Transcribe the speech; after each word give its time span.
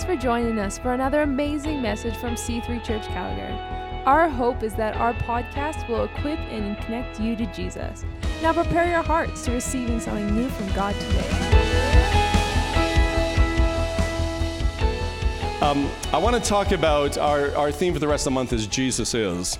Thanks 0.00 0.14
for 0.14 0.28
joining 0.28 0.58
us 0.58 0.78
for 0.78 0.94
another 0.94 1.20
amazing 1.20 1.82
message 1.82 2.16
from 2.16 2.34
C3 2.34 2.82
Church 2.82 3.06
Calgary. 3.08 3.52
Our 4.06 4.30
hope 4.30 4.62
is 4.62 4.72
that 4.76 4.96
our 4.96 5.12
podcast 5.12 5.86
will 5.90 6.04
equip 6.04 6.38
and 6.38 6.78
connect 6.78 7.20
you 7.20 7.36
to 7.36 7.44
Jesus. 7.52 8.06
Now 8.40 8.54
prepare 8.54 8.88
your 8.88 9.02
hearts 9.02 9.44
to 9.44 9.50
receiving 9.50 10.00
something 10.00 10.34
new 10.34 10.48
from 10.48 10.72
God 10.72 10.94
today. 10.94 11.28
Um, 15.60 15.90
I 16.14 16.16
want 16.16 16.42
to 16.42 16.48
talk 16.48 16.72
about 16.72 17.18
our, 17.18 17.54
our 17.54 17.70
theme 17.70 17.92
for 17.92 17.98
the 17.98 18.08
rest 18.08 18.22
of 18.22 18.32
the 18.32 18.36
month 18.36 18.54
is 18.54 18.66
Jesus 18.66 19.12
is. 19.12 19.58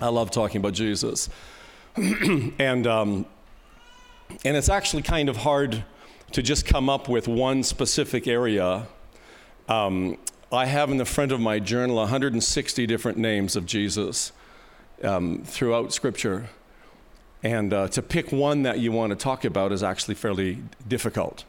I 0.00 0.06
love 0.10 0.30
talking 0.30 0.60
about 0.60 0.74
Jesus. 0.74 1.28
and, 1.96 2.86
um, 2.86 3.26
and 4.44 4.56
it's 4.56 4.68
actually 4.68 5.02
kind 5.02 5.28
of 5.28 5.38
hard 5.38 5.82
to 6.30 6.42
just 6.42 6.64
come 6.64 6.88
up 6.88 7.08
with 7.08 7.26
one 7.26 7.64
specific 7.64 8.28
area. 8.28 8.86
Um, 9.72 10.18
I 10.52 10.66
have 10.66 10.90
in 10.90 10.98
the 10.98 11.06
front 11.06 11.32
of 11.32 11.40
my 11.40 11.58
journal 11.58 11.96
160 11.96 12.86
different 12.86 13.16
names 13.16 13.56
of 13.56 13.64
Jesus 13.64 14.30
um, 15.02 15.44
throughout 15.44 15.94
Scripture. 15.94 16.50
And 17.42 17.72
uh, 17.72 17.88
to 17.88 18.02
pick 18.02 18.32
one 18.32 18.64
that 18.64 18.80
you 18.80 18.92
want 18.92 19.12
to 19.12 19.16
talk 19.16 19.46
about 19.46 19.72
is 19.72 19.82
actually 19.82 20.14
fairly 20.14 20.58
difficult. 20.86 21.44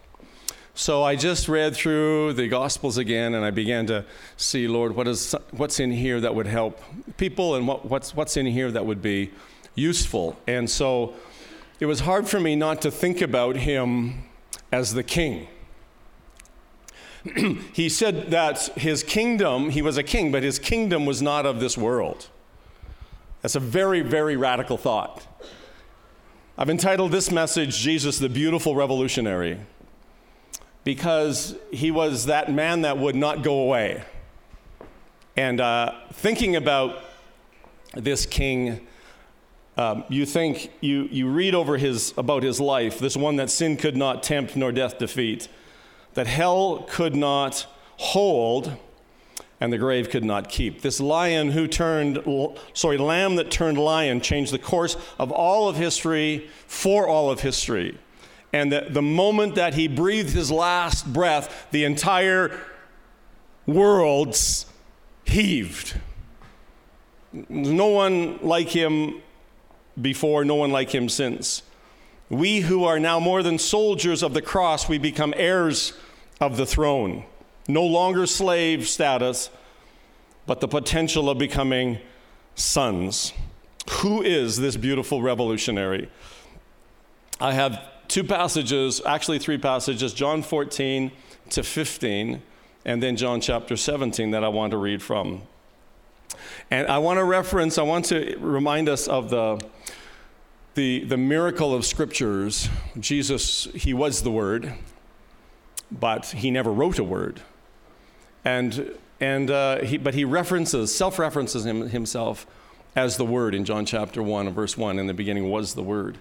So 0.74 1.04
I 1.04 1.18
just 1.18 1.50
read 1.50 1.76
through 1.76 2.32
the 2.34 2.48
Gospels 2.48 2.98
again, 2.98 3.34
and 3.34 3.44
I 3.44 3.52
began 3.52 3.88
to 3.88 4.06
see, 4.38 4.70
Lord, 4.70 4.96
what 4.96 5.06
is 5.06 5.36
what's 5.52 5.82
in 5.82 5.92
here 5.92 6.22
that 6.22 6.34
would 6.34 6.48
help 6.48 6.82
people, 7.18 7.56
and 7.56 7.68
what, 7.68 7.84
what's 7.86 8.16
what's 8.16 8.38
in 8.38 8.46
here 8.46 8.72
that 8.72 8.86
would 8.86 9.02
be 9.02 9.32
useful. 9.76 10.38
And 10.48 10.70
so 10.70 11.14
it 11.82 11.88
was 11.88 12.00
hard 12.00 12.30
for 12.30 12.40
me 12.40 12.56
not 12.56 12.82
to 12.84 12.90
think 12.90 13.22
about 13.22 13.58
him 13.58 14.24
as 14.72 14.94
the 14.94 15.04
king. 15.04 15.50
he 17.74 17.88
said 17.88 18.32
that 18.32 18.60
his 18.76 19.04
kingdom, 19.04 19.70
he 19.70 19.82
was 19.82 19.98
a 19.98 20.04
king, 20.04 20.32
but 20.32 20.44
his 20.44 20.60
kingdom 20.60 21.06
was 21.06 21.22
not 21.22 21.46
of 21.46 21.60
this 21.60 21.78
world. 21.78 22.28
That's 23.42 23.56
a 23.56 23.60
very, 23.60 24.02
very 24.02 24.36
radical 24.36 24.78
thought. 24.78 25.26
I've 26.58 26.70
entitled 26.70 27.12
this 27.12 27.32
message, 27.32 27.78
Jesus 27.78 28.20
the 28.20 28.30
Beautiful 28.30 28.76
Revolutionary, 28.76 29.60
because 30.84 31.56
he 31.72 31.92
was 31.92 32.26
that 32.26 32.52
man 32.52 32.82
that 32.82 32.98
would 32.98 33.16
not 33.16 33.42
go 33.42 33.62
away. 33.62 34.04
And 35.36 35.60
uh, 35.60 35.94
thinking 36.12 36.56
about 36.56 37.00
this 37.96 38.26
king, 38.26 38.86
um, 39.78 40.04
you 40.10 40.26
think, 40.26 40.72
you, 40.80 41.08
you 41.12 41.28
read 41.28 41.56
over 41.56 41.78
his, 41.78 42.14
about 42.18 42.44
his 42.44 42.60
life, 42.60 43.00
this 43.00 43.18
one 43.18 43.38
that 43.38 43.50
sin 43.50 43.78
could 43.78 43.98
not 43.98 44.22
tempt 44.22 44.56
nor 44.56 44.72
death 44.72 45.00
defeat, 45.00 45.48
that 46.14 46.28
hell 46.28 46.86
could 46.90 47.16
not 47.16 47.66
hold 47.98 48.78
and 49.64 49.72
the 49.72 49.78
grave 49.78 50.10
could 50.10 50.26
not 50.26 50.50
keep. 50.50 50.82
This 50.82 51.00
lion 51.00 51.52
who 51.52 51.70
turned, 51.70 52.22
sorry, 52.74 52.98
lamb 52.98 53.38
that 53.38 53.50
turned 53.50 53.78
lion 53.78 54.20
changed 54.20 54.52
the 54.52 54.60
course 54.60 54.98
of 55.18 55.32
all 55.32 55.70
of 55.70 55.78
history 55.78 56.50
for 56.68 57.08
all 57.08 57.30
of 57.30 57.40
history. 57.40 57.98
And 58.52 58.74
the, 58.74 58.88
the 58.90 59.02
moment 59.02 59.56
that 59.56 59.74
he 59.76 59.88
breathed 59.88 60.32
his 60.32 60.52
last 60.52 61.14
breath, 61.14 61.68
the 61.72 61.86
entire 61.86 62.60
world 63.66 64.38
heaved. 65.24 65.96
No 67.32 67.88
one 67.88 68.40
like 68.42 68.68
him 68.68 69.22
before, 70.00 70.44
no 70.44 70.56
one 70.56 70.72
like 70.72 70.94
him 70.94 71.08
since. 71.08 71.64
We 72.30 72.60
who 72.60 72.84
are 72.84 73.00
now 73.00 73.18
more 73.20 73.42
than 73.44 73.58
soldiers 73.58 74.24
of 74.24 74.34
the 74.34 74.42
cross, 74.42 74.90
we 74.90 74.98
become 74.98 75.34
heirs 75.38 75.94
of 76.40 76.58
the 76.58 76.66
throne. 76.66 77.26
No 77.68 77.84
longer 77.84 78.26
slave 78.26 78.88
status, 78.88 79.50
but 80.46 80.60
the 80.60 80.68
potential 80.68 81.30
of 81.30 81.38
becoming 81.38 82.00
sons. 82.56 83.34
Who 83.90 84.22
is 84.22 84.58
this 84.58 84.76
beautiful 84.76 85.22
revolutionary? 85.22 86.10
I 87.40 87.54
have 87.54 87.80
two 88.08 88.24
passages, 88.24 89.02
actually 89.06 89.40
three 89.40 89.58
passages, 89.58 90.14
John 90.14 90.44
14 90.44 91.12
to 91.52 91.64
15, 91.64 92.42
and 92.86 93.04
then 93.04 93.16
John 93.16 93.42
chapter 93.42 93.76
17 93.76 94.32
that 94.32 94.44
I 94.44 94.50
want 94.50 94.72
to 94.72 94.78
read 94.78 95.02
from. 95.02 95.42
And 96.70 96.88
I 96.88 96.98
want 96.98 97.18
to 97.18 97.24
reference, 97.24 97.78
I 97.78 97.84
want 97.84 98.06
to 98.06 98.38
remind 98.40 98.90
us 98.90 99.08
of 99.08 99.30
the, 99.30 99.60
the, 100.76 101.04
the 101.04 101.18
miracle 101.18 101.74
of 101.74 101.86
scriptures. 101.86 102.70
Jesus, 103.00 103.66
he 103.74 103.94
was 103.94 104.24
the 104.24 104.32
Word, 104.32 104.74
but 106.00 106.26
he 106.28 106.52
never 106.52 106.72
wrote 106.72 107.00
a 107.00 107.04
word. 107.04 107.42
And, 108.44 108.98
and, 109.20 109.50
uh, 109.50 109.82
he, 109.82 109.98
but 109.98 110.14
he 110.14 110.26
references, 110.26 110.94
self 110.94 111.20
references 111.20 111.66
him, 111.66 111.90
himself 111.90 112.46
as 112.96 113.18
the 113.18 113.26
Word 113.26 113.56
in 113.56 113.66
John 113.66 113.86
chapter 113.86 114.22
1 114.22 114.50
verse 114.54 114.78
1. 114.78 115.00
In 115.00 115.08
the 115.08 115.14
beginning 115.14 115.50
was 115.50 115.74
the 115.74 115.84
Word. 115.84 116.18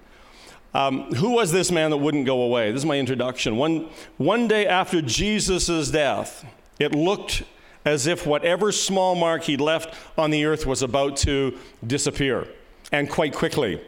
Um, 0.75 1.13
who 1.15 1.31
was 1.31 1.53
this 1.53 1.71
man 1.71 1.91
that 1.91 1.99
wouldn't 1.99 2.25
go 2.25 2.43
away? 2.43 2.73
This 2.73 2.81
is 2.81 2.87
my 2.87 2.99
introduction. 2.99 3.57
One, 3.57 3.91
one 4.17 4.49
day 4.49 4.67
after 4.67 5.03
Jesus' 5.03 5.91
death, 5.91 6.47
it 6.79 6.95
looked 6.95 7.43
as 7.85 8.07
if 8.07 8.27
whatever 8.27 8.73
small 8.73 9.15
mark 9.15 9.43
he'd 9.43 9.61
left 9.61 9.95
on 10.17 10.31
the 10.31 10.45
earth 10.47 10.65
was 10.65 10.83
about 10.83 11.17
to 11.19 11.59
disappear, 11.87 12.47
and 12.91 13.11
quite 13.11 13.35
quickly. 13.35 13.83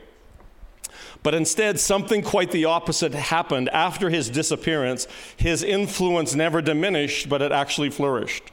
But 1.25 1.35
instead, 1.35 1.81
something 1.81 2.23
quite 2.23 2.53
the 2.53 2.67
opposite 2.67 3.15
happened. 3.15 3.71
After 3.71 4.11
his 4.11 4.29
disappearance, 4.29 5.09
his 5.37 5.63
influence 5.63 6.35
never 6.35 6.61
diminished, 6.61 7.31
but 7.31 7.41
it 7.41 7.51
actually 7.51 7.89
flourished. 7.91 8.45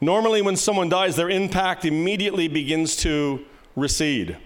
Normally, 0.00 0.42
when 0.42 0.56
someone 0.56 0.88
dies, 0.88 1.16
their 1.16 1.28
impact 1.28 1.84
immediately 1.84 2.46
begins 2.46 2.96
to 2.98 3.44
recede. 3.74 4.36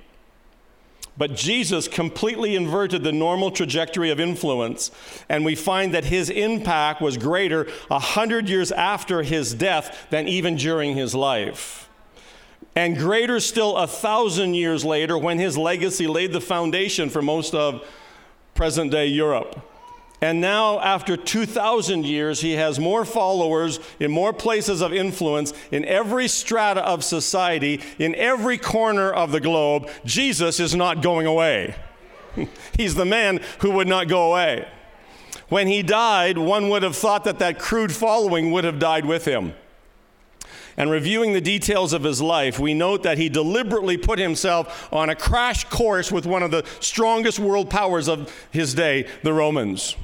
But 1.19 1.35
Jesus 1.35 1.89
completely 1.89 2.57
inverted 2.57 3.05
the 3.05 3.13
normal 3.13 3.51
trajectory 3.51 4.11
of 4.11 4.19
influence, 4.19 4.91
and 5.29 5.45
we 5.45 5.55
find 5.55 5.93
that 5.93 6.07
his 6.07 6.31
impact 6.31 7.03
was 7.03 7.19
greater 7.19 7.69
a 7.91 7.99
hundred 7.99 8.49
years 8.49 8.73
after 8.73 9.23
his 9.23 9.53
death 9.53 10.07
than 10.09 10.27
even 10.27 10.57
during 10.57 10.97
his 10.97 11.15
life. 11.15 11.86
And 12.77 12.97
greater 12.97 13.41
still 13.41 13.77
a 13.79 13.87
thousand 13.87 14.55
years 14.55 14.85
later 14.85 15.17
when 15.17 15.39
his 15.39 15.57
legacy 15.57 16.07
laid 16.07 16.33
the 16.33 16.43
foundation 16.43 17.09
for 17.09 17.23
most 17.23 17.55
of 17.55 17.83
present 18.55 18.91
day 18.91 19.07
Europe. 19.07 19.59
And 20.21 20.41
now, 20.41 20.81
after 20.81 21.17
2,000 21.17 22.07
years, 22.07 22.41
he 22.41 22.53
has 22.53 22.79
more 22.79 23.05
followers 23.05 23.81
in 24.01 24.11
more 24.11 24.33
places 24.33 24.81
of 24.81 24.93
influence 24.93 25.53
in 25.71 25.85
every 25.85 26.27
strata 26.27 26.83
of 26.83 27.05
society, 27.05 27.83
in 27.99 28.15
every 28.15 28.57
corner 28.57 29.11
of 29.11 29.31
the 29.31 29.41
globe. 29.41 29.89
Jesus 30.07 30.59
is 30.59 30.75
not 30.75 31.03
going 31.03 31.27
away. 31.27 31.75
He's 32.77 32.95
the 32.95 33.05
man 33.05 33.41
who 33.61 33.73
would 33.73 33.89
not 33.89 34.09
go 34.09 34.33
away. 34.33 34.67
When 35.49 35.67
he 35.67 35.83
died, 35.83 36.39
one 36.39 36.71
would 36.71 36.83
have 36.83 36.97
thought 36.97 37.25
that 37.25 37.39
that 37.39 37.59
crude 37.59 37.93
following 37.93 38.53
would 38.53 38.65
have 38.65 38.79
died 38.79 39.05
with 39.05 39.27
him. 39.27 39.55
And 40.77 40.91
reviewing 40.91 41.33
the 41.33 41.41
details 41.41 41.93
of 41.93 42.05
his 42.05 42.21
life, 42.21 42.59
we 42.59 42.75
note 42.75 43.03
that 43.03 43.17
he 43.17 43.29
deliberately 43.29 43.97
put 43.97 44.19
himself 44.19 44.93
on 44.93 45.09
a 45.09 45.15
crash 45.15 45.65
course 45.65 46.13
with 46.13 46.27
one 46.27 46.43
of 46.43 46.51
the 46.51 46.65
strongest 46.81 47.39
world 47.39 47.71
powers 47.71 48.09
of 48.09 48.33
his 48.51 48.75
day, 48.75 49.09
the 49.23 49.33
Romans. 49.33 49.97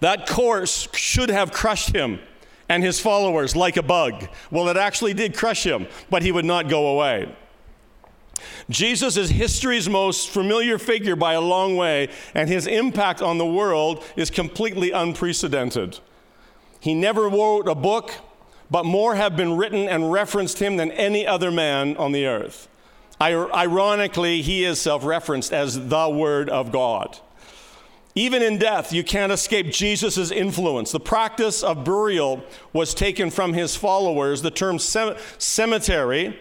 That 0.00 0.28
course 0.28 0.88
should 0.92 1.30
have 1.30 1.52
crushed 1.52 1.94
him 1.94 2.20
and 2.68 2.82
his 2.82 3.00
followers 3.00 3.56
like 3.56 3.76
a 3.76 3.82
bug. 3.82 4.28
Well, 4.50 4.68
it 4.68 4.76
actually 4.76 5.14
did 5.14 5.36
crush 5.36 5.64
him, 5.64 5.86
but 6.10 6.22
he 6.22 6.32
would 6.32 6.44
not 6.44 6.68
go 6.68 6.88
away. 6.88 7.34
Jesus 8.70 9.16
is 9.16 9.30
history's 9.30 9.88
most 9.88 10.30
familiar 10.30 10.78
figure 10.78 11.16
by 11.16 11.34
a 11.34 11.40
long 11.40 11.76
way, 11.76 12.08
and 12.34 12.48
his 12.48 12.66
impact 12.66 13.22
on 13.22 13.38
the 13.38 13.46
world 13.46 14.04
is 14.16 14.30
completely 14.30 14.90
unprecedented. 14.90 16.00
He 16.80 16.94
never 16.94 17.28
wrote 17.28 17.68
a 17.68 17.74
book, 17.74 18.12
but 18.72 18.86
more 18.86 19.16
have 19.16 19.36
been 19.36 19.58
written 19.58 19.86
and 19.86 20.10
referenced 20.10 20.58
him 20.58 20.78
than 20.78 20.90
any 20.92 21.26
other 21.26 21.50
man 21.50 21.94
on 21.98 22.12
the 22.12 22.26
earth. 22.26 22.68
Ironically, 23.20 24.40
he 24.40 24.64
is 24.64 24.80
self 24.80 25.04
referenced 25.04 25.52
as 25.52 25.88
the 25.88 26.08
Word 26.08 26.48
of 26.48 26.72
God. 26.72 27.18
Even 28.14 28.42
in 28.42 28.58
death, 28.58 28.90
you 28.92 29.04
can't 29.04 29.30
escape 29.30 29.70
Jesus' 29.70 30.30
influence. 30.30 30.90
The 30.90 31.00
practice 31.00 31.62
of 31.62 31.84
burial 31.84 32.42
was 32.72 32.94
taken 32.94 33.30
from 33.30 33.52
his 33.52 33.76
followers. 33.76 34.40
The 34.40 34.50
term 34.50 34.78
cemetery 34.78 36.40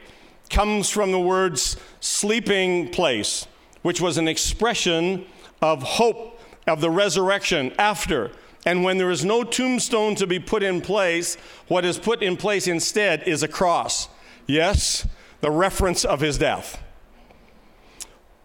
comes 0.49 0.89
from 0.89 1.11
the 1.11 1.19
words 1.19 1.75
sleeping 1.99 2.91
place, 2.91 3.45
which 3.81 3.99
was 3.99 4.17
an 4.17 4.29
expression 4.29 5.25
of 5.61 5.83
hope 5.83 6.39
of 6.65 6.79
the 6.79 6.89
resurrection 6.89 7.73
after. 7.77 8.31
And 8.65 8.83
when 8.83 8.97
there 8.97 9.09
is 9.09 9.25
no 9.25 9.43
tombstone 9.43 10.15
to 10.15 10.27
be 10.27 10.39
put 10.39 10.61
in 10.61 10.81
place, 10.81 11.35
what 11.67 11.83
is 11.83 11.97
put 11.97 12.21
in 12.21 12.37
place 12.37 12.67
instead 12.67 13.27
is 13.27 13.41
a 13.41 13.47
cross. 13.47 14.07
Yes, 14.45 15.07
the 15.41 15.51
reference 15.51 16.05
of 16.05 16.19
his 16.19 16.37
death. 16.37 16.81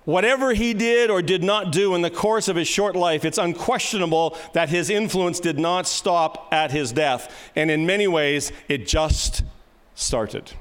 Whatever 0.04 0.54
he 0.54 0.72
did 0.72 1.10
or 1.10 1.20
did 1.20 1.42
not 1.42 1.72
do 1.72 1.94
in 1.94 2.00
the 2.00 2.10
course 2.10 2.46
of 2.46 2.54
his 2.54 2.68
short 2.68 2.94
life, 2.94 3.24
it's 3.24 3.38
unquestionable 3.38 4.38
that 4.52 4.68
his 4.68 4.88
influence 4.88 5.40
did 5.40 5.58
not 5.58 5.88
stop 5.88 6.48
at 6.52 6.70
his 6.70 6.92
death. 6.92 7.50
And 7.56 7.72
in 7.72 7.86
many 7.86 8.06
ways, 8.06 8.52
it 8.68 8.86
just 8.86 9.42
started. 9.96 10.52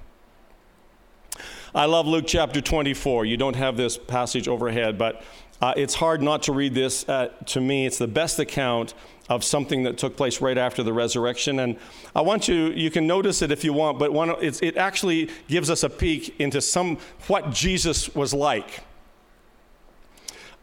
I 1.76 1.86
love 1.86 2.08
Luke 2.08 2.26
chapter 2.26 2.60
24. 2.60 3.26
You 3.26 3.38
don't 3.38 3.56
have 3.56 3.78
this 3.78 3.98
passage 3.98 4.48
overhead, 4.48 4.98
but 4.98 5.22
uh, 5.62 5.74
it's 5.78 5.94
hard 5.94 6.24
not 6.24 6.44
to 6.44 6.52
read 6.52 6.74
this 6.74 7.08
uh, 7.08 7.28
to 7.46 7.62
me. 7.62 7.86
It's 7.86 8.00
the 8.00 8.08
best 8.08 8.40
account 8.40 8.96
of 9.30 9.44
something 9.44 9.84
that 9.84 9.98
took 9.98 10.16
place 10.16 10.40
right 10.42 10.58
after 10.58 10.84
the 10.84 10.94
resurrection. 10.94 11.60
And 11.60 11.78
I 12.16 12.22
want 12.22 12.48
you, 12.48 12.68
you 12.68 12.92
can 12.92 13.08
notice 13.08 13.42
it 13.42 13.52
if 13.52 13.64
you 13.64 13.74
want, 13.74 13.98
but 13.98 14.14
one, 14.14 14.36
it 14.42 14.78
actually 14.78 15.30
gives 15.48 15.70
us 15.70 15.84
a 15.84 15.90
peek 15.90 16.40
into 16.40 16.62
some 16.62 16.98
what 17.28 17.52
Jesus 17.52 18.14
was 18.14 18.34
like. 18.34 18.82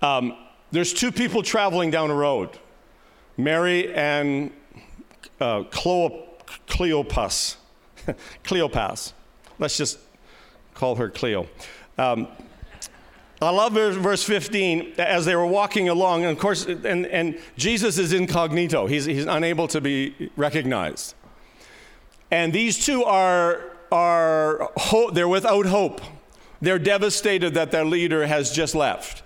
Um, 0.01 0.37
there's 0.71 0.93
two 0.93 1.13
people 1.13 1.43
traveling 1.43 1.91
down 1.91 2.11
a 2.11 2.15
road 2.15 2.59
Mary 3.37 3.93
and 3.95 4.53
uh, 5.41 5.63
Cleopas. 5.65 7.57
Cleopas. 8.45 9.13
Let's 9.59 9.77
just 9.77 9.99
call 10.75 10.97
her 10.97 11.09
Cleo. 11.09 11.47
Um, 11.99 12.29
I 13.47 13.51
love 13.51 13.73
verse 13.73 14.23
15 14.25 14.95
as 14.99 15.25
they 15.25 15.35
were 15.35 15.47
walking 15.47 15.89
along, 15.89 16.23
and 16.23 16.33
of 16.33 16.39
course, 16.39 16.67
and, 16.67 17.07
and 17.07 17.39
Jesus 17.57 17.99
is 17.99 18.13
incognito. 18.13 18.87
He's, 18.87 19.05
he's 19.05 19.27
unable 19.27 19.69
to 19.69 19.81
be 19.81 20.31
recognized. 20.37 21.15
And 22.31 22.53
these 22.53 22.85
two 22.85 23.05
are, 23.05 23.73
are 23.91 24.71
ho- 24.77 25.11
they're 25.11 25.29
without 25.29 25.67
hope. 25.67 26.01
They're 26.61 26.79
devastated 26.79 27.55
that 27.55 27.71
their 27.73 27.85
leader 27.85 28.27
has 28.27 28.53
just 28.53 28.75
left 28.75 29.23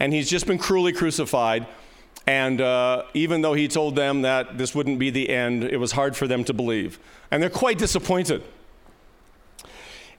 and 0.00 0.14
he's 0.14 0.28
just 0.28 0.46
been 0.46 0.58
cruelly 0.58 0.92
crucified. 0.92 1.66
And 2.26 2.60
uh, 2.60 3.04
even 3.14 3.42
though 3.42 3.54
he 3.54 3.68
told 3.68 3.94
them 3.94 4.22
that 4.22 4.58
this 4.58 4.74
wouldn't 4.74 4.98
be 4.98 5.10
the 5.10 5.28
end, 5.28 5.62
it 5.62 5.76
was 5.76 5.92
hard 5.92 6.16
for 6.16 6.26
them 6.26 6.42
to 6.44 6.54
believe. 6.54 6.98
And 7.30 7.42
they're 7.42 7.50
quite 7.50 7.78
disappointed. 7.78 8.42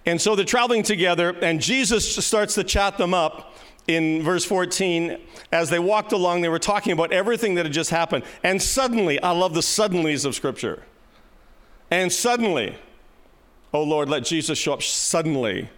And 0.05 0.19
so 0.19 0.35
they're 0.35 0.45
traveling 0.45 0.83
together, 0.83 1.35
and 1.41 1.61
Jesus 1.61 2.15
starts 2.25 2.55
to 2.55 2.63
chat 2.63 2.97
them 2.97 3.13
up 3.13 3.55
in 3.87 4.23
verse 4.23 4.43
14. 4.45 5.19
As 5.51 5.69
they 5.69 5.79
walked 5.79 6.11
along, 6.11 6.41
they 6.41 6.49
were 6.49 6.59
talking 6.59 6.93
about 6.93 7.11
everything 7.11 7.55
that 7.55 7.65
had 7.65 7.73
just 7.73 7.89
happened. 7.89 8.23
And 8.43 8.61
suddenly, 8.61 9.21
I 9.21 9.31
love 9.31 9.53
the 9.53 9.61
suddenlies 9.61 10.25
of 10.25 10.33
Scripture. 10.33 10.83
And 11.91 12.11
suddenly, 12.11 12.75
oh 13.73 13.83
Lord, 13.83 14.09
let 14.09 14.23
Jesus 14.23 14.57
show 14.57 14.73
up 14.73 14.81
suddenly 14.81 15.69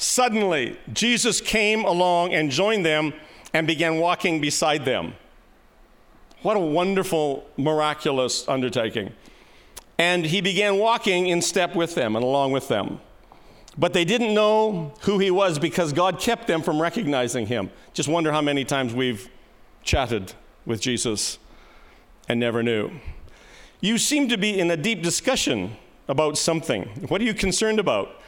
Suddenly, 0.00 0.78
Jesus 0.94 1.42
came 1.42 1.84
along 1.84 2.32
and 2.32 2.50
joined 2.50 2.86
them 2.86 3.12
and 3.52 3.66
began 3.66 3.98
walking 3.98 4.40
beside 4.40 4.86
them. 4.86 5.12
What 6.40 6.56
a 6.56 6.60
wonderful, 6.60 7.46
miraculous 7.58 8.48
undertaking. 8.48 9.12
And 10.00 10.24
he 10.24 10.40
began 10.40 10.78
walking 10.78 11.26
in 11.26 11.42
step 11.42 11.76
with 11.76 11.94
them 11.94 12.16
and 12.16 12.24
along 12.24 12.52
with 12.52 12.68
them. 12.68 13.00
But 13.76 13.92
they 13.92 14.06
didn't 14.06 14.32
know 14.32 14.94
who 15.02 15.18
he 15.18 15.30
was 15.30 15.58
because 15.58 15.92
God 15.92 16.18
kept 16.18 16.46
them 16.46 16.62
from 16.62 16.80
recognizing 16.80 17.46
him. 17.46 17.70
Just 17.92 18.08
wonder 18.08 18.32
how 18.32 18.40
many 18.40 18.64
times 18.64 18.94
we've 18.94 19.28
chatted 19.82 20.32
with 20.64 20.80
Jesus 20.80 21.38
and 22.30 22.40
never 22.40 22.62
knew. 22.62 22.90
You 23.82 23.98
seem 23.98 24.30
to 24.30 24.38
be 24.38 24.58
in 24.58 24.70
a 24.70 24.76
deep 24.76 25.02
discussion 25.02 25.76
about 26.08 26.38
something. 26.38 26.84
What 27.08 27.20
are 27.20 27.24
you 27.24 27.34
concerned 27.34 27.78
about? 27.78 28.22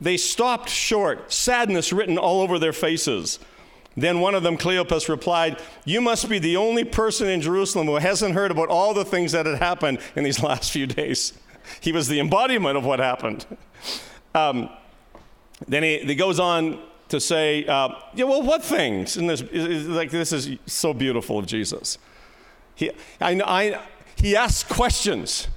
They 0.00 0.16
stopped 0.16 0.70
short, 0.70 1.30
sadness 1.30 1.92
written 1.92 2.16
all 2.16 2.40
over 2.40 2.58
their 2.58 2.72
faces. 2.72 3.38
Then 4.00 4.20
one 4.20 4.34
of 4.34 4.42
them, 4.42 4.56
Cleopas, 4.56 5.08
replied, 5.08 5.60
You 5.84 6.00
must 6.00 6.28
be 6.28 6.38
the 6.38 6.56
only 6.56 6.84
person 6.84 7.28
in 7.28 7.40
Jerusalem 7.40 7.86
who 7.86 7.96
hasn't 7.96 8.34
heard 8.34 8.50
about 8.50 8.68
all 8.68 8.94
the 8.94 9.04
things 9.04 9.32
that 9.32 9.44
had 9.44 9.58
happened 9.58 9.98
in 10.14 10.24
these 10.24 10.42
last 10.42 10.70
few 10.70 10.86
days. 10.86 11.32
He 11.82 11.92
was 11.92 12.08
the 12.08 12.18
embodiment 12.18 12.78
of 12.78 12.86
what 12.86 12.98
happened. 12.98 13.44
Um, 14.34 14.70
then 15.66 15.82
he, 15.82 15.98
he, 15.98 16.14
goes 16.14 16.40
on 16.40 16.80
to 17.10 17.20
say, 17.20 17.66
uh, 17.66 17.90
Yeah, 18.14 18.24
well, 18.24 18.40
what 18.40 18.64
things? 18.64 19.18
And 19.18 19.28
this, 19.28 19.42
like, 19.86 20.10
this 20.10 20.32
is 20.32 20.56
so 20.64 20.94
beautiful 20.94 21.38
of 21.38 21.44
Jesus. 21.44 21.98
He, 22.74 22.90
I, 23.20 23.38
I, 23.44 23.82
he 24.16 24.34
asks 24.34 24.62
questions. 24.62 25.48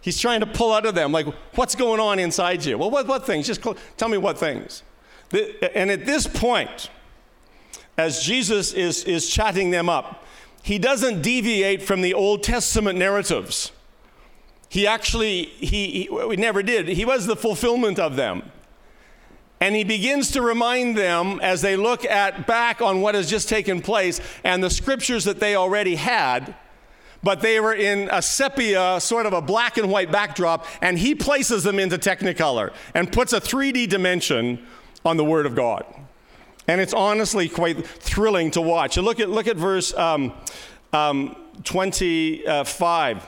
He's 0.00 0.18
trying 0.18 0.40
to 0.40 0.46
pull 0.46 0.72
out 0.72 0.86
of 0.86 0.94
them, 0.94 1.12
like, 1.12 1.26
what's 1.56 1.74
going 1.74 2.00
on 2.00 2.18
inside 2.18 2.64
you? 2.64 2.78
Well, 2.78 2.90
what, 2.90 3.06
what 3.06 3.26
things? 3.26 3.46
Just 3.46 3.62
tell 3.98 4.08
me 4.08 4.16
what 4.16 4.38
things. 4.38 4.82
The, 5.28 5.76
and 5.76 5.90
at 5.90 6.06
this 6.06 6.26
point, 6.26 6.88
as 8.00 8.22
Jesus 8.22 8.72
is, 8.72 9.04
is 9.04 9.28
chatting 9.28 9.70
them 9.70 9.88
up, 9.88 10.24
he 10.62 10.78
doesn't 10.78 11.22
deviate 11.22 11.82
from 11.82 12.02
the 12.02 12.14
Old 12.14 12.42
Testament 12.42 12.98
narratives. 12.98 13.72
He 14.68 14.86
actually, 14.86 15.44
he, 15.44 16.08
he, 16.10 16.36
never 16.36 16.62
did. 16.62 16.88
He 16.88 17.04
was 17.04 17.26
the 17.26 17.36
fulfillment 17.36 17.98
of 17.98 18.16
them. 18.16 18.50
And 19.60 19.74
he 19.74 19.84
begins 19.84 20.30
to 20.32 20.42
remind 20.42 20.96
them 20.96 21.38
as 21.42 21.60
they 21.60 21.76
look 21.76 22.04
at 22.04 22.46
back 22.46 22.80
on 22.80 23.02
what 23.02 23.14
has 23.14 23.28
just 23.28 23.48
taken 23.48 23.82
place 23.82 24.20
and 24.42 24.64
the 24.64 24.70
scriptures 24.70 25.24
that 25.24 25.38
they 25.38 25.54
already 25.54 25.96
had 25.96 26.54
but 27.22 27.40
they 27.40 27.60
were 27.60 27.74
in 27.74 28.08
a 28.10 28.22
sepia, 28.22 28.98
sort 29.00 29.26
of 29.26 29.32
a 29.32 29.42
black 29.42 29.76
and 29.76 29.90
white 29.90 30.10
backdrop, 30.10 30.66
and 30.80 30.98
he 30.98 31.14
places 31.14 31.62
them 31.62 31.78
into 31.78 31.98
Technicolor 31.98 32.72
and 32.94 33.12
puts 33.12 33.32
a 33.32 33.40
3D 33.40 33.88
dimension 33.88 34.64
on 35.04 35.16
the 35.16 35.24
Word 35.24 35.46
of 35.46 35.54
God. 35.54 35.84
And 36.70 36.80
it's 36.80 36.94
honestly 36.94 37.48
quite 37.48 37.84
thrilling 37.84 38.52
to 38.52 38.60
watch. 38.60 38.96
And 38.96 39.04
look 39.04 39.18
at, 39.18 39.28
look 39.28 39.48
at 39.48 39.56
verse 39.56 39.92
um, 39.94 40.32
um, 40.92 41.34
25. 41.64 43.26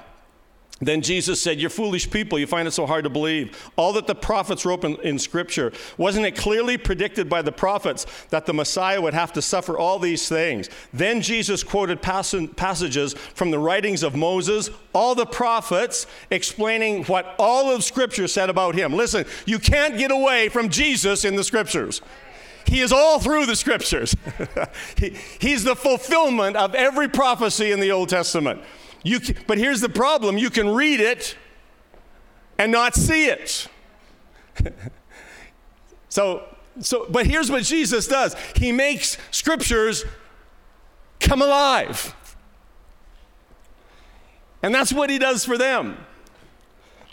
Then 0.80 1.02
Jesus 1.02 1.42
said, 1.42 1.60
You're 1.60 1.68
foolish 1.68 2.08
people. 2.08 2.38
You 2.38 2.46
find 2.46 2.68
it 2.68 2.70
so 2.70 2.86
hard 2.86 3.02
to 3.02 3.10
believe. 3.10 3.72
All 3.74 3.92
that 3.94 4.06
the 4.06 4.14
prophets 4.14 4.64
wrote 4.64 4.84
in, 4.84 4.94
in, 5.00 5.18
Scripture, 5.18 5.72
wasn't 5.98 6.24
it 6.24 6.36
clearly 6.36 6.78
predicted 6.78 7.28
by 7.28 7.42
the 7.42 7.50
prophets 7.50 8.06
that 8.30 8.46
the 8.46 8.54
Messiah 8.54 9.00
would 9.00 9.14
have 9.14 9.32
to 9.32 9.42
suffer 9.42 9.76
all 9.76 9.98
these 9.98 10.28
things? 10.28 10.70
Then 10.92 11.20
Jesus 11.20 11.64
quoted 11.64 12.00
pass- 12.00 12.36
passages 12.54 13.14
from 13.14 13.50
the 13.50 13.58
writings 13.58 14.04
of 14.04 14.14
Moses, 14.14 14.70
all 14.92 15.16
the 15.16 15.26
prophets, 15.26 16.06
explaining 16.30 17.04
what 17.06 17.34
all 17.40 17.74
of 17.74 17.82
Scripture 17.82 18.28
said 18.28 18.50
about 18.50 18.76
him. 18.76 18.92
Listen, 18.94 19.24
you 19.46 19.58
can't 19.58 19.98
get 19.98 20.12
away 20.12 20.48
from 20.48 20.68
Jesus 20.68 21.24
in 21.24 21.34
the 21.34 21.42
Scriptures. 21.42 22.02
He 22.72 22.80
is 22.80 22.90
all 22.90 23.20
through 23.20 23.44
the 23.44 23.54
scriptures. 23.54 24.16
he, 24.96 25.10
he's 25.38 25.62
the 25.62 25.76
fulfillment 25.76 26.56
of 26.56 26.74
every 26.74 27.06
prophecy 27.06 27.70
in 27.70 27.80
the 27.80 27.92
Old 27.92 28.08
Testament. 28.08 28.62
You 29.02 29.20
but 29.46 29.58
here's 29.58 29.82
the 29.82 29.90
problem 29.90 30.38
you 30.38 30.48
can 30.48 30.70
read 30.70 30.98
it 30.98 31.36
and 32.56 32.72
not 32.72 32.94
see 32.94 33.26
it. 33.26 33.68
so, 36.08 36.44
so, 36.80 37.04
but 37.10 37.26
here's 37.26 37.50
what 37.50 37.64
Jesus 37.64 38.06
does 38.06 38.34
He 38.56 38.72
makes 38.72 39.18
scriptures 39.30 40.06
come 41.20 41.42
alive. 41.42 42.16
And 44.62 44.74
that's 44.74 44.94
what 44.94 45.10
He 45.10 45.18
does 45.18 45.44
for 45.44 45.58
them. 45.58 45.98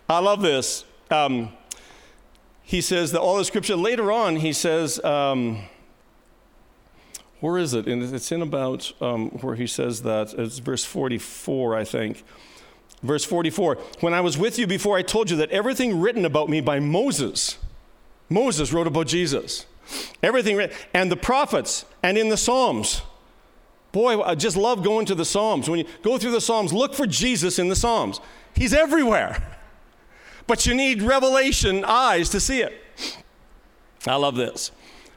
I 0.07 0.19
love 0.19 0.41
this. 0.41 0.85
Um, 1.11 1.51
he 2.69 2.81
says 2.81 3.11
that 3.13 3.19
all 3.19 3.35
the 3.35 3.45
scripture, 3.45 3.75
later 3.75 4.11
on, 4.11 4.35
he 4.35 4.53
says, 4.53 5.03
um, 5.03 5.63
where 7.39 7.57
is 7.57 7.73
it? 7.73 7.87
And 7.87 8.03
it's 8.13 8.31
in 8.31 8.43
about 8.43 8.93
um, 9.01 9.29
where 9.41 9.55
he 9.55 9.65
says 9.65 10.03
that. 10.03 10.35
It's 10.35 10.59
verse 10.59 10.85
44, 10.85 11.75
I 11.75 11.83
think. 11.83 12.23
Verse 13.01 13.25
44 13.25 13.73
When 14.01 14.13
I 14.13 14.21
was 14.21 14.37
with 14.37 14.59
you 14.59 14.67
before, 14.67 14.95
I 14.95 15.01
told 15.01 15.31
you 15.31 15.37
that 15.37 15.49
everything 15.49 15.99
written 15.99 16.25
about 16.25 16.47
me 16.47 16.61
by 16.61 16.79
Moses, 16.79 17.57
Moses 18.29 18.71
wrote 18.71 18.85
about 18.85 19.07
Jesus. 19.07 19.65
Everything 20.21 20.55
written, 20.55 20.77
and 20.93 21.11
the 21.11 21.17
prophets, 21.17 21.85
and 22.03 22.19
in 22.19 22.29
the 22.29 22.37
Psalms. 22.37 23.01
Boy, 23.91 24.21
I 24.21 24.35
just 24.35 24.55
love 24.55 24.83
going 24.83 25.07
to 25.07 25.15
the 25.15 25.25
Psalms. 25.25 25.67
When 25.67 25.79
you 25.79 25.85
go 26.03 26.19
through 26.19 26.33
the 26.33 26.41
Psalms, 26.41 26.71
look 26.71 26.93
for 26.93 27.07
Jesus 27.07 27.57
in 27.57 27.67
the 27.67 27.75
Psalms. 27.75 28.19
He's 28.53 28.75
everywhere. 28.75 29.55
But 30.49 30.65
you 30.65 30.73
need 30.73 31.03
revelation 31.03 31.85
eyes 31.85 32.27
to 32.29 32.39
see 32.39 32.63
it. 32.63 32.73
I 34.07 34.15
love 34.15 34.35
this. 34.35 34.71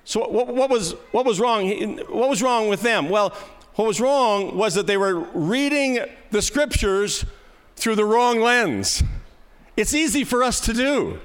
So 0.05 0.29
what, 0.29 0.49
what, 0.49 0.69
was, 0.69 0.93
what 1.11 1.25
was 1.25 1.41
wrong? 1.41 1.71
What 2.11 2.29
was 2.29 2.43
wrong 2.43 2.69
with 2.69 2.83
them? 2.83 3.09
Well, 3.09 3.35
what 3.77 3.87
was 3.89 3.99
wrong 3.99 4.55
was 4.59 4.75
that 4.75 4.87
they 4.87 4.99
were 4.99 5.21
reading 5.33 6.01
the 6.33 6.43
scriptures 6.43 7.25
through 7.77 7.95
the 7.95 8.05
wrong 8.05 8.43
lens. 8.43 9.03
It's 9.75 9.95
easy 9.95 10.23
for 10.23 10.43
us 10.43 10.61
to 10.61 10.75
do. 10.75 11.19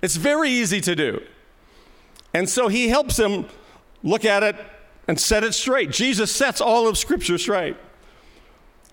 It's 0.00 0.14
very 0.14 0.50
easy 0.50 0.80
to 0.82 0.94
do. 0.94 1.20
And 2.32 2.48
so 2.48 2.68
he 2.68 2.86
helps 2.86 3.16
them 3.16 3.46
look 4.04 4.24
at 4.24 4.44
it 4.44 4.54
and 5.08 5.18
set 5.18 5.42
it 5.42 5.54
straight. 5.54 5.90
Jesus 5.90 6.30
sets 6.30 6.60
all 6.60 6.86
of 6.86 6.96
scripture 6.96 7.38
straight. 7.38 7.76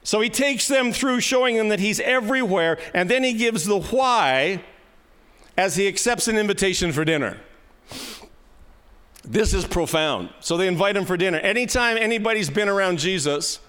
So 0.03 0.19
he 0.21 0.29
takes 0.29 0.67
them 0.67 0.91
through 0.91 1.19
showing 1.19 1.57
them 1.57 1.69
that 1.69 1.79
he's 1.79 1.99
everywhere, 1.99 2.79
and 2.93 3.09
then 3.09 3.23
he 3.23 3.33
gives 3.33 3.65
the 3.65 3.79
why 3.79 4.63
as 5.57 5.75
he 5.75 5.87
accepts 5.87 6.27
an 6.27 6.37
invitation 6.37 6.91
for 6.91 7.05
dinner. 7.05 7.37
This 9.23 9.53
is 9.53 9.65
profound. 9.65 10.29
So 10.39 10.57
they 10.57 10.67
invite 10.67 10.97
him 10.97 11.05
for 11.05 11.17
dinner. 11.17 11.37
Anytime 11.37 11.97
anybody's 11.97 12.49
been 12.49 12.67
around 12.67 12.97
Jesus 12.97 13.59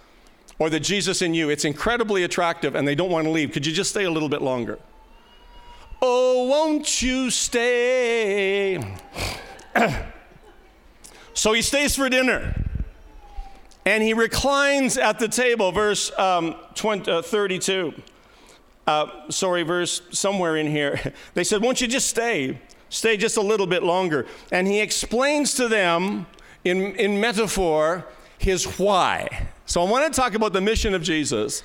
or 0.59 0.71
the 0.71 0.81
Jesus 0.81 1.21
in 1.21 1.35
you, 1.35 1.51
it's 1.51 1.65
incredibly 1.65 2.25
attractive 2.25 2.75
and 2.75 2.89
they 2.89 2.95
don't 2.95 3.11
want 3.11 3.27
to 3.27 3.31
leave. 3.31 3.53
Could 3.53 3.67
you 3.67 3.73
just 3.73 3.91
stay 3.91 4.05
a 4.05 4.11
little 4.11 4.31
bit 4.31 4.41
longer? 4.41 4.79
Oh, 6.01 6.47
won't 6.49 7.03
you 7.03 7.31
stay? 7.31 8.97
so 11.35 11.53
he 11.53 11.63
stays 11.63 11.95
for 11.95 12.09
dinner. 12.09 12.55
And 13.85 14.03
he 14.03 14.15
reclines 14.15 14.97
at 14.97 15.19
the 15.19 15.29
table, 15.29 15.73
verse 15.73 16.17
um, 16.19 16.55
20, 16.75 17.11
uh, 17.11 17.23
32. 17.23 17.95
Uh, 18.87 19.31
sorry, 19.31 19.63
verse 19.63 20.03
somewhere 20.11 20.57
in 20.57 20.67
here. 20.67 21.15
They 21.35 21.45
said, 21.45 21.63
Won't 21.63 21.81
you 21.81 21.89
just 21.89 22.09
stay? 22.09 22.61
Stay 22.89 23.17
just 23.17 23.37
a 23.37 23.41
little 23.41 23.67
bit 23.67 23.83
longer. 23.83 24.27
And 24.51 24.67
he 24.69 24.81
explains 24.81 25.55
to 25.55 25.67
them 25.67 26.27
in, 26.65 26.95
in 26.97 27.21
metaphor 27.21 28.07
his 28.39 28.65
why. 28.79 29.49
So 29.67 29.83
I 29.83 29.91
want 29.91 30.13
to 30.13 30.21
talk 30.21 30.35
about 30.35 30.53
the 30.53 30.61
mission 30.61 30.95
of 30.95 31.03
Jesus 31.03 31.63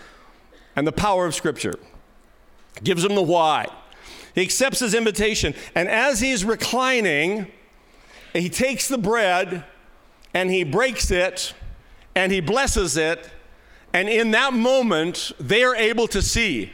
and 0.76 0.88
the 0.88 0.92
power 0.92 1.26
of 1.26 1.36
Scripture. 1.36 1.74
Gives 2.84 3.04
him 3.04 3.16
the 3.16 3.22
why. 3.22 3.68
He 4.36 4.42
accepts 4.42 4.80
his 4.80 4.94
invitation. 4.94 5.56
And 5.76 5.90
as 5.90 6.20
he's 6.20 6.46
reclining, 6.46 7.48
he 8.34 8.50
takes 8.50 8.88
the 8.88 8.98
bread 8.98 9.66
and 10.34 10.52
he 10.52 10.64
breaks 10.64 11.10
it 11.12 11.54
and 12.18 12.32
he 12.32 12.40
blesses 12.40 12.98
it. 12.98 13.30
And 13.94 14.10
in 14.10 14.32
that 14.32 14.52
moment, 14.52 15.32
they 15.40 15.64
are 15.64 15.76
able 15.76 16.08
to 16.08 16.22
see 16.22 16.74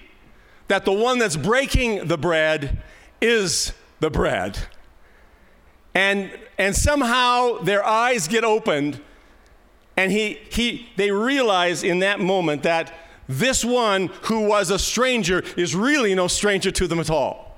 that 0.69 0.85
the 0.85 0.93
one 0.93 1.19
that's 1.19 1.35
breaking 1.35 2.07
the 2.07 2.17
bread 2.17 2.81
is 3.21 3.73
the 3.99 4.09
bread. 4.09 4.57
And, 5.93 6.31
and 6.57 6.73
somehow 6.73 7.59
their 7.59 7.85
eyes 7.85 8.29
get 8.29 8.45
opened, 8.45 9.01
and 9.97 10.13
he, 10.13 10.39
he, 10.49 10.89
they 10.95 11.11
realize 11.11 11.83
in 11.83 11.99
that 11.99 12.21
moment 12.21 12.63
that 12.63 12.93
this 13.27 13.65
one 13.65 14.07
who 14.23 14.47
was 14.47 14.71
a 14.71 14.79
stranger 14.79 15.43
is 15.57 15.75
really 15.75 16.15
no 16.15 16.27
stranger 16.27 16.71
to 16.71 16.87
them 16.87 16.99
at 16.99 17.09
all. 17.09 17.57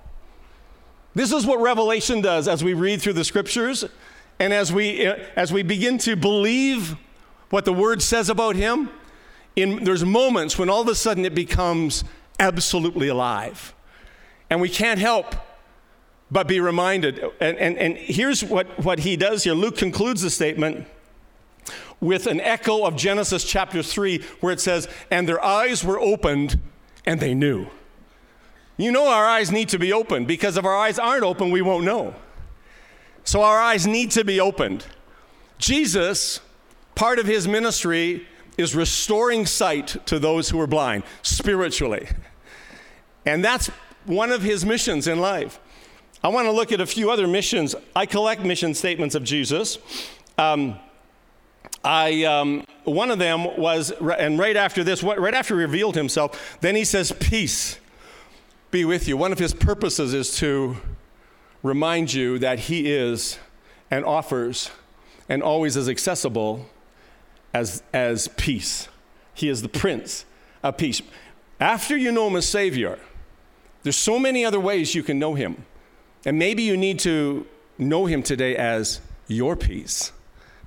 This 1.14 1.32
is 1.32 1.46
what 1.46 1.62
Revelation 1.62 2.20
does 2.20 2.48
as 2.48 2.64
we 2.64 2.74
read 2.74 3.00
through 3.00 3.14
the 3.14 3.24
scriptures 3.24 3.86
and 4.40 4.52
as 4.52 4.74
we, 4.74 5.06
uh, 5.06 5.18
as 5.36 5.54
we 5.54 5.62
begin 5.62 6.00
to 6.00 6.16
believe 6.16 6.98
what 7.50 7.66
the 7.66 7.74
word 7.74 8.02
says 8.02 8.30
about 8.30 8.56
him, 8.56 8.90
in, 9.56 9.84
there's 9.84 10.04
moments 10.04 10.58
when 10.58 10.70
all 10.70 10.82
of 10.82 10.88
a 10.88 10.96
sudden 10.96 11.26
it 11.26 11.36
becomes 11.36 12.04
absolutely 12.40 13.08
alive. 13.08 13.74
And 14.50 14.62
we 14.62 14.70
can't 14.70 15.00
help 15.00 15.36
but 16.30 16.48
be 16.48 16.60
reminded. 16.60 17.24
And, 17.40 17.58
and, 17.58 17.78
and 17.78 17.98
here's 17.98 18.44
what, 18.44 18.68
what 18.84 19.00
he 19.00 19.16
does 19.16 19.44
here 19.44 19.54
Luke 19.54 19.78
concludes 19.78 20.22
the 20.22 20.30
statement 20.30 20.88
with 22.00 22.28
an 22.28 22.42
echo 22.42 22.86
of 22.86 22.96
Genesis 22.96 23.44
chapter 23.44 23.82
3, 23.82 24.22
where 24.42 24.52
it 24.52 24.60
says, 24.60 24.88
And 25.10 25.28
their 25.28 25.44
eyes 25.44 25.84
were 25.84 26.00
opened 26.00 26.60
and 27.06 27.20
they 27.20 27.34
knew. 27.34 27.68
You 28.78 28.92
know, 28.92 29.08
our 29.08 29.26
eyes 29.26 29.52
need 29.52 29.70
to 29.70 29.80
be 29.80 29.94
opened 29.94 30.28
because 30.28 30.58
if 30.58 30.66
our 30.66 30.76
eyes 30.76 31.00
aren't 31.00 31.24
open, 31.24 31.52
we 31.52 31.62
won't 31.62 31.86
know. 31.86 32.14
So 33.24 33.42
our 33.42 33.60
eyes 33.60 33.88
need 33.88 34.12
to 34.12 34.24
be 34.24 34.40
opened. 34.40 34.86
Jesus 35.58 36.42
Part 36.96 37.20
of 37.20 37.28
his 37.28 37.48
ministry 37.48 38.26
is 38.58 38.74
restoring 38.74 39.46
sight 39.46 39.98
to 40.08 40.18
those 40.18 40.50
who 40.50 40.60
are 40.62 40.68
blind 40.68 41.04
spiritually. 41.22 42.08
And 43.26 43.44
that's 43.44 43.68
one 44.06 44.32
of 44.32 44.42
his 44.42 44.66
missions 44.66 45.08
in 45.08 45.20
life. 45.20 45.60
I 46.24 46.30
want 46.30 46.48
to 46.48 46.52
look 46.52 46.72
at 46.72 46.80
a 46.80 46.86
few 46.86 47.12
other 47.12 47.28
missions. 47.28 47.76
I 47.96 48.06
collect 48.06 48.42
mission 48.44 48.74
statements 48.74 49.14
of 49.14 49.24
Jesus. 49.24 49.78
Um, 50.38 50.80
I, 51.84 52.24
um, 52.24 52.66
one 52.84 53.12
of 53.12 53.20
them 53.20 53.58
was, 53.58 53.92
and 53.92 54.40
right 54.40 54.56
after 54.56 54.84
this, 54.84 55.04
right 55.04 55.34
after 55.34 55.56
he 55.56 55.62
revealed 55.62 55.96
himself, 55.96 56.58
then 56.62 56.76
he 56.76 56.84
says, 56.84 57.12
Peace 57.20 57.80
be 58.72 58.86
with 58.86 59.08
you. 59.08 59.18
One 59.18 59.32
of 59.32 59.40
his 59.40 59.54
purposes 59.54 60.14
is 60.14 60.36
to 60.38 60.78
remind 61.62 62.14
you 62.14 62.40
that 62.40 62.60
he 62.60 62.92
is 62.92 63.38
and 63.92 64.04
offers 64.04 64.72
and 65.30 65.44
always 65.44 65.78
is 65.78 65.88
accessible 65.90 66.68
as, 67.56 67.82
as 67.94 68.28
peace. 68.36 68.90
He 69.34 69.48
is 69.48 69.62
the 69.62 69.70
Prince 69.70 70.26
of 70.62 70.78
Peace. 70.78 71.02
After 71.58 71.96
you 71.96 72.12
know 72.12 72.28
Him 72.28 72.36
as 72.36 72.48
Savior, 72.48 73.00
there's 73.84 73.96
so 73.96 74.20
many 74.20 74.44
other 74.44 74.60
ways 74.60 74.94
you 74.94 75.02
can 75.02 75.20
know 75.20 75.36
Him. 75.36 75.66
And 76.26 76.38
maybe 76.38 76.64
you 76.64 76.76
need 76.76 77.00
to 77.00 77.48
know 77.78 78.08
Him 78.08 78.24
today 78.24 78.58
as 78.58 79.00
your 79.28 79.56
peace. 79.56 80.12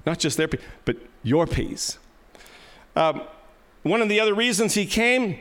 Not 0.07 0.19
just 0.19 0.39
their 0.39 0.49
peace, 0.49 0.63
but 0.87 0.97
your 1.23 1.47
peace. 1.47 1.99
Um, 2.97 3.21
one 3.83 4.01
of 4.01 4.09
the 4.09 4.19
other 4.19 4.35
reasons 4.35 4.73
He 4.73 4.87
came 4.87 5.41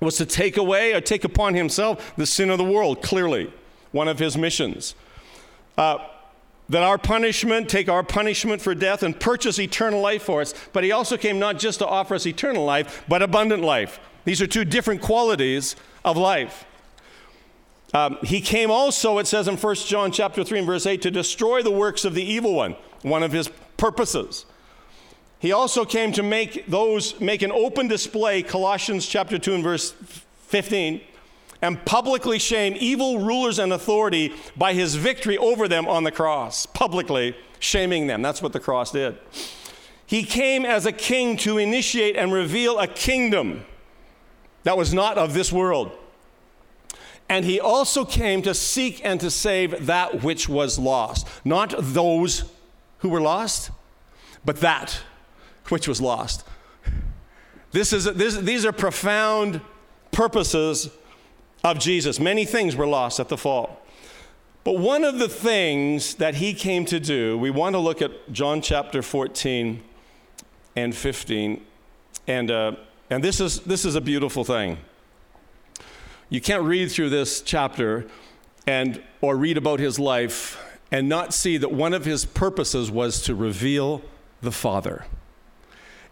was 0.00 0.16
to 0.16 0.26
take 0.26 0.56
away 0.56 0.92
or 0.92 1.00
take 1.00 1.22
upon 1.22 1.54
Himself 1.54 2.14
the 2.16 2.26
sin 2.26 2.50
of 2.50 2.58
the 2.58 2.64
world, 2.64 3.00
clearly, 3.00 3.52
one 3.92 4.08
of 4.08 4.18
His 4.18 4.36
missions. 4.36 4.96
Uh, 5.78 5.98
that 6.68 6.82
our 6.82 6.98
punishment, 6.98 7.68
take 7.68 7.88
our 7.88 8.02
punishment 8.02 8.62
for 8.62 8.74
death 8.74 9.02
and 9.02 9.18
purchase 9.18 9.58
eternal 9.58 10.00
life 10.00 10.22
for 10.22 10.40
us. 10.40 10.54
But 10.72 10.84
he 10.84 10.92
also 10.92 11.16
came 11.16 11.38
not 11.38 11.58
just 11.58 11.80
to 11.80 11.86
offer 11.86 12.14
us 12.14 12.26
eternal 12.26 12.64
life, 12.64 13.04
but 13.08 13.22
abundant 13.22 13.62
life. 13.62 14.00
These 14.24 14.40
are 14.40 14.46
two 14.46 14.64
different 14.64 15.02
qualities 15.02 15.76
of 16.04 16.16
life. 16.16 16.64
Um, 17.92 18.18
he 18.22 18.40
came 18.40 18.70
also, 18.70 19.18
it 19.18 19.26
says 19.26 19.46
in 19.46 19.56
1 19.56 19.74
John 19.76 20.10
chapter 20.10 20.42
3 20.42 20.58
and 20.58 20.66
verse 20.66 20.86
8, 20.86 21.02
to 21.02 21.10
destroy 21.10 21.62
the 21.62 21.70
works 21.70 22.04
of 22.04 22.14
the 22.14 22.24
evil 22.24 22.54
one, 22.54 22.76
one 23.02 23.22
of 23.22 23.32
his 23.32 23.50
purposes. 23.76 24.46
He 25.38 25.52
also 25.52 25.84
came 25.84 26.10
to 26.12 26.22
make 26.22 26.66
those 26.66 27.20
make 27.20 27.42
an 27.42 27.52
open 27.52 27.86
display, 27.86 28.42
Colossians 28.42 29.06
chapter 29.06 29.38
2 29.38 29.54
and 29.54 29.62
verse 29.62 29.92
15 30.48 31.02
and 31.64 31.82
publicly 31.86 32.38
shame 32.38 32.76
evil 32.78 33.18
rulers 33.18 33.58
and 33.58 33.72
authority 33.72 34.34
by 34.56 34.74
his 34.74 34.96
victory 34.96 35.38
over 35.38 35.66
them 35.66 35.88
on 35.88 36.04
the 36.04 36.12
cross, 36.12 36.66
publicly 36.66 37.34
shaming 37.58 38.06
them. 38.06 38.20
That's 38.20 38.42
what 38.42 38.52
the 38.52 38.60
cross 38.60 38.92
did. 38.92 39.18
He 40.04 40.24
came 40.24 40.66
as 40.66 40.84
a 40.84 40.92
king 40.92 41.38
to 41.38 41.56
initiate 41.56 42.16
and 42.16 42.32
reveal 42.32 42.78
a 42.78 42.86
kingdom 42.86 43.64
that 44.64 44.76
was 44.76 44.92
not 44.92 45.16
of 45.16 45.32
this 45.32 45.50
world. 45.50 45.92
And 47.30 47.46
he 47.46 47.58
also 47.58 48.04
came 48.04 48.42
to 48.42 48.52
seek 48.52 49.02
and 49.02 49.18
to 49.20 49.30
save 49.30 49.86
that 49.86 50.22
which 50.22 50.46
was 50.46 50.78
lost. 50.78 51.26
Not 51.44 51.74
those 51.78 52.44
who 52.98 53.08
were 53.08 53.22
lost, 53.22 53.70
but 54.44 54.60
that 54.60 55.00
which 55.68 55.88
was 55.88 56.02
lost. 56.02 56.44
This 57.72 57.94
is, 57.94 58.04
this, 58.04 58.36
these 58.36 58.66
are 58.66 58.72
profound 58.72 59.62
purposes 60.12 60.90
of 61.64 61.78
Jesus. 61.78 62.20
Many 62.20 62.44
things 62.44 62.76
were 62.76 62.86
lost 62.86 63.18
at 63.18 63.28
the 63.28 63.38
fall. 63.38 63.80
But 64.62 64.78
one 64.78 65.02
of 65.02 65.18
the 65.18 65.28
things 65.28 66.14
that 66.16 66.36
he 66.36 66.54
came 66.54 66.84
to 66.86 67.00
do, 67.00 67.36
we 67.36 67.50
want 67.50 67.74
to 67.74 67.78
look 67.78 68.00
at 68.00 68.32
John 68.32 68.62
chapter 68.62 69.02
14 69.02 69.82
and 70.76 70.94
15. 70.94 71.64
And, 72.26 72.50
uh, 72.50 72.72
and 73.10 73.24
this, 73.24 73.40
is, 73.40 73.60
this 73.60 73.84
is 73.84 73.94
a 73.94 74.00
beautiful 74.00 74.44
thing. 74.44 74.78
You 76.30 76.40
can't 76.40 76.62
read 76.62 76.90
through 76.90 77.10
this 77.10 77.42
chapter 77.42 78.06
and, 78.66 79.02
or 79.20 79.36
read 79.36 79.58
about 79.58 79.80
his 79.80 79.98
life 79.98 80.60
and 80.90 81.08
not 81.08 81.34
see 81.34 81.56
that 81.58 81.72
one 81.72 81.92
of 81.92 82.04
his 82.04 82.24
purposes 82.24 82.90
was 82.90 83.20
to 83.22 83.34
reveal 83.34 84.02
the 84.40 84.52
Father. 84.52 85.06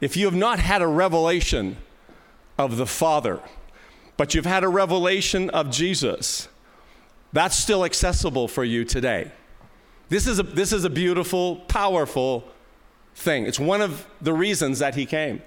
If 0.01 0.17
you 0.17 0.27
have 0.27 0.35
not 0.35 0.59
had 0.59 0.83
a 0.83 0.87
revelation 0.87 1.77
of 2.59 2.77
the 2.77 2.87
Father, 2.87 3.41
but 4.17 4.35
you've 4.35 4.47
had 4.47 4.65
a 4.65 4.69
revelation 4.69 5.51
of 5.51 5.71
Jesus, 5.71 6.49
that's 7.33 7.57
still 7.57 7.85
accessible 7.85 8.49
for 8.49 8.65
you 8.65 8.85
today. 8.85 9.33
This 10.09 10.27
is 10.27 10.39
a, 10.39 10.43
this 10.43 10.73
is 10.73 10.85
a 10.85 10.91
beautiful, 10.91 11.57
powerful 11.69 12.45
thing. 13.15 13.47
It's 13.47 13.59
one 13.59 13.81
of 13.81 14.07
the 14.21 14.33
reasons 14.33 14.81
that 14.81 14.95
he 14.95 15.07
came. 15.07 15.43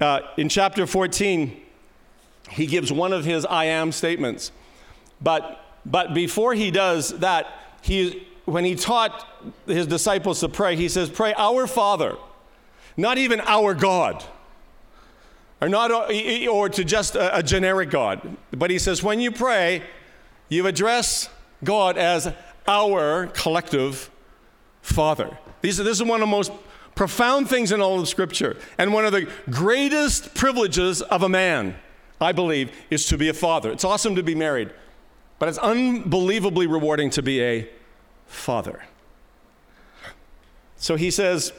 Uh, 0.00 0.20
in 0.36 0.48
chapter 0.48 0.86
14, 0.86 1.60
he 2.50 2.66
gives 2.66 2.92
one 2.92 3.12
of 3.12 3.24
his 3.24 3.44
I 3.46 3.64
am 3.64 3.92
statements. 3.92 4.52
But, 5.20 5.64
but 5.84 6.14
before 6.14 6.54
he 6.54 6.70
does 6.70 7.18
that, 7.18 7.46
he, 7.82 8.26
when 8.44 8.64
he 8.64 8.74
taught 8.74 9.26
his 9.66 9.86
disciples 9.86 10.40
to 10.40 10.48
pray, 10.48 10.76
he 10.76 10.88
says, 10.88 11.10
Pray, 11.10 11.34
Our 11.36 11.66
Father, 11.66 12.16
not 12.96 13.18
even 13.18 13.40
our 13.40 13.74
God 13.74 14.24
or 15.60 15.68
not 15.68 15.90
or 15.90 16.68
to 16.68 16.84
just 16.84 17.16
a, 17.16 17.42
generic 17.42 17.90
God. 17.90 18.36
But 18.52 18.70
he 18.70 18.78
says 18.78 19.02
when 19.02 19.20
you 19.20 19.30
pray, 19.30 19.82
you 20.48 20.66
address 20.66 21.28
God 21.64 21.98
as 21.98 22.32
our 22.66 23.26
collective 23.28 24.10
Father. 24.82 25.36
These 25.60 25.80
are, 25.80 25.82
this 25.82 25.98
is 25.98 26.04
one 26.04 26.22
of 26.22 26.28
the 26.28 26.30
most 26.30 26.52
profound 26.94 27.48
things 27.48 27.72
in 27.72 27.80
all 27.80 28.00
of 28.00 28.08
Scripture. 28.08 28.56
And 28.76 28.92
one 28.92 29.04
of 29.04 29.12
the 29.12 29.30
greatest 29.50 30.34
privileges 30.34 31.02
of 31.02 31.22
a 31.22 31.28
man, 31.28 31.76
I 32.20 32.32
believe, 32.32 32.70
is 32.90 33.06
to 33.06 33.18
be 33.18 33.28
a 33.28 33.34
father. 33.34 33.70
It's 33.70 33.84
awesome 33.84 34.16
to 34.16 34.22
be 34.22 34.34
married, 34.34 34.70
but 35.38 35.48
it's 35.48 35.58
unbelievably 35.58 36.66
rewarding 36.66 37.10
to 37.10 37.22
be 37.22 37.42
a 37.42 37.68
father. 38.26 38.82
So 40.76 40.96
he 40.96 41.10
says, 41.10 41.52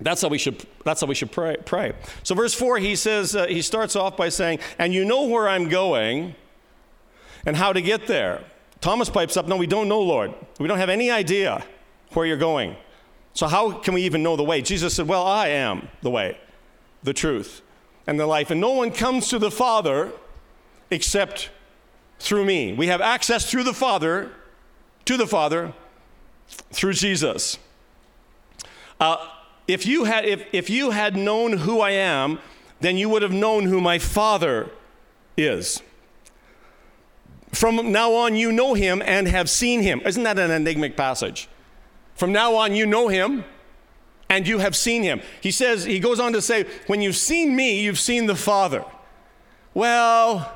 that's 0.00 0.20
how 0.22 0.28
we 0.28 0.38
should, 0.38 0.64
that's 0.84 1.00
how 1.00 1.06
we 1.06 1.14
should 1.14 1.32
pray, 1.32 1.56
pray. 1.64 1.94
So, 2.22 2.34
verse 2.34 2.52
4, 2.54 2.78
he 2.78 2.96
says, 2.96 3.34
uh, 3.34 3.46
he 3.46 3.62
starts 3.62 3.96
off 3.96 4.16
by 4.16 4.28
saying, 4.28 4.58
And 4.78 4.92
you 4.92 5.04
know 5.04 5.24
where 5.24 5.48
I'm 5.48 5.68
going 5.68 6.34
and 7.46 7.56
how 7.56 7.72
to 7.72 7.80
get 7.80 8.06
there. 8.06 8.44
Thomas 8.80 9.08
pipes 9.08 9.36
up, 9.36 9.48
No, 9.48 9.56
we 9.56 9.66
don't 9.66 9.88
know, 9.88 10.02
Lord. 10.02 10.34
We 10.58 10.68
don't 10.68 10.78
have 10.78 10.90
any 10.90 11.10
idea 11.10 11.64
where 12.12 12.26
you're 12.26 12.36
going. 12.36 12.76
So, 13.32 13.46
how 13.46 13.72
can 13.72 13.94
we 13.94 14.02
even 14.02 14.22
know 14.22 14.36
the 14.36 14.44
way? 14.44 14.60
Jesus 14.60 14.94
said, 14.94 15.08
Well, 15.08 15.26
I 15.26 15.48
am 15.48 15.88
the 16.02 16.10
way, 16.10 16.38
the 17.02 17.14
truth, 17.14 17.62
and 18.06 18.20
the 18.20 18.26
life. 18.26 18.50
And 18.50 18.60
no 18.60 18.72
one 18.72 18.90
comes 18.90 19.28
to 19.28 19.38
the 19.38 19.50
Father 19.50 20.12
except 20.90 21.50
through 22.18 22.44
me. 22.44 22.74
We 22.74 22.88
have 22.88 23.00
access 23.00 23.50
through 23.50 23.64
the 23.64 23.74
Father, 23.74 24.30
to 25.06 25.16
the 25.16 25.26
Father, 25.26 25.72
through 26.70 26.94
Jesus. 26.94 27.58
Uh, 29.00 29.16
if, 29.68 29.86
you 29.86 30.04
had, 30.04 30.24
if, 30.24 30.46
if 30.52 30.70
you 30.70 30.90
had 30.90 31.16
known 31.16 31.58
who 31.58 31.80
I 31.80 31.90
am, 31.90 32.38
then 32.80 32.96
you 32.96 33.08
would 33.08 33.22
have 33.22 33.32
known 33.32 33.64
who 33.64 33.80
my 33.80 33.98
Father 33.98 34.70
is. 35.36 35.82
From 37.52 37.90
now 37.90 38.12
on, 38.14 38.36
you 38.36 38.52
know 38.52 38.74
him 38.74 39.02
and 39.04 39.26
have 39.28 39.48
seen 39.48 39.82
him. 39.82 40.02
Isn't 40.04 40.24
that 40.24 40.38
an 40.38 40.50
enigmatic 40.50 40.96
passage? 40.96 41.48
From 42.14 42.32
now 42.32 42.54
on, 42.54 42.74
you 42.74 42.86
know 42.86 43.08
him 43.08 43.44
and 44.28 44.46
you 44.46 44.58
have 44.58 44.76
seen 44.76 45.02
him. 45.02 45.20
He 45.40 45.50
says, 45.50 45.84
he 45.84 46.00
goes 46.00 46.20
on 46.20 46.32
to 46.32 46.42
say, 46.42 46.66
when 46.86 47.00
you've 47.00 47.16
seen 47.16 47.54
me, 47.54 47.80
you've 47.80 47.98
seen 47.98 48.26
the 48.26 48.34
Father. 48.34 48.84
Well, 49.72 50.54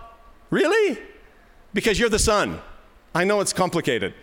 really? 0.51 0.99
Because 1.73 1.99
you're 1.99 2.09
the 2.09 2.19
Son. 2.19 2.61
I 3.15 3.25
know 3.25 3.41
it's 3.41 3.53
complicated. 3.53 4.15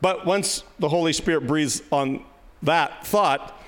But 0.00 0.24
once 0.24 0.64
the 0.78 0.88
Holy 0.88 1.12
Spirit 1.12 1.46
breathes 1.46 1.82
on 1.90 2.24
that 2.62 3.06
thought, 3.06 3.59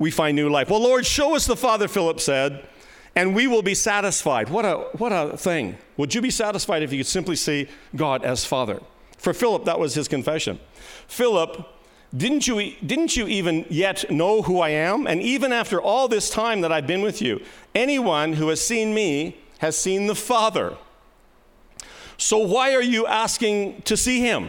we 0.00 0.10
find 0.10 0.34
new 0.34 0.48
life. 0.48 0.70
Well, 0.70 0.82
Lord, 0.82 1.06
show 1.06 1.36
us 1.36 1.46
the 1.46 1.54
Father, 1.54 1.86
Philip 1.86 2.20
said, 2.20 2.66
and 3.14 3.34
we 3.34 3.46
will 3.46 3.62
be 3.62 3.74
satisfied. 3.74 4.48
What 4.48 4.64
a, 4.64 4.76
what 4.96 5.12
a 5.12 5.36
thing. 5.36 5.76
Would 5.98 6.14
you 6.14 6.22
be 6.22 6.30
satisfied 6.30 6.82
if 6.82 6.90
you 6.90 7.00
could 7.00 7.06
simply 7.06 7.36
see 7.36 7.68
God 7.94 8.24
as 8.24 8.44
Father? 8.44 8.80
For 9.18 9.34
Philip, 9.34 9.66
that 9.66 9.78
was 9.78 9.94
his 9.94 10.08
confession. 10.08 10.58
Philip, 11.06 11.68
didn't 12.16 12.46
you, 12.46 12.74
didn't 12.84 13.14
you 13.14 13.28
even 13.28 13.66
yet 13.68 14.10
know 14.10 14.40
who 14.40 14.60
I 14.60 14.70
am? 14.70 15.06
And 15.06 15.20
even 15.20 15.52
after 15.52 15.80
all 15.80 16.08
this 16.08 16.30
time 16.30 16.62
that 16.62 16.72
I've 16.72 16.86
been 16.86 17.02
with 17.02 17.20
you, 17.20 17.42
anyone 17.74 18.32
who 18.32 18.48
has 18.48 18.60
seen 18.60 18.94
me 18.94 19.36
has 19.58 19.76
seen 19.76 20.06
the 20.06 20.14
Father. 20.14 20.78
So 22.16 22.38
why 22.38 22.74
are 22.74 22.82
you 22.82 23.06
asking 23.06 23.82
to 23.82 23.98
see 23.98 24.20
him? 24.20 24.48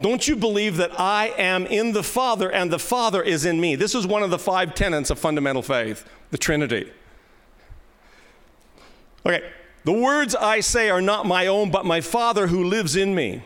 Don't 0.00 0.26
you 0.26 0.34
believe 0.34 0.78
that 0.78 0.98
I 0.98 1.26
am 1.36 1.66
in 1.66 1.92
the 1.92 2.02
Father 2.02 2.50
and 2.50 2.72
the 2.72 2.78
Father 2.78 3.22
is 3.22 3.44
in 3.44 3.60
me? 3.60 3.76
This 3.76 3.94
is 3.94 4.06
one 4.06 4.22
of 4.22 4.30
the 4.30 4.38
five 4.38 4.74
tenets 4.74 5.10
of 5.10 5.18
fundamental 5.18 5.62
faith, 5.62 6.08
the 6.30 6.38
Trinity. 6.38 6.90
Okay, 9.26 9.50
the 9.84 9.92
words 9.92 10.34
I 10.34 10.60
say 10.60 10.88
are 10.88 11.02
not 11.02 11.26
my 11.26 11.46
own, 11.46 11.70
but 11.70 11.84
my 11.84 12.00
Father 12.00 12.46
who 12.46 12.64
lives 12.64 12.96
in 12.96 13.14
me. 13.14 13.42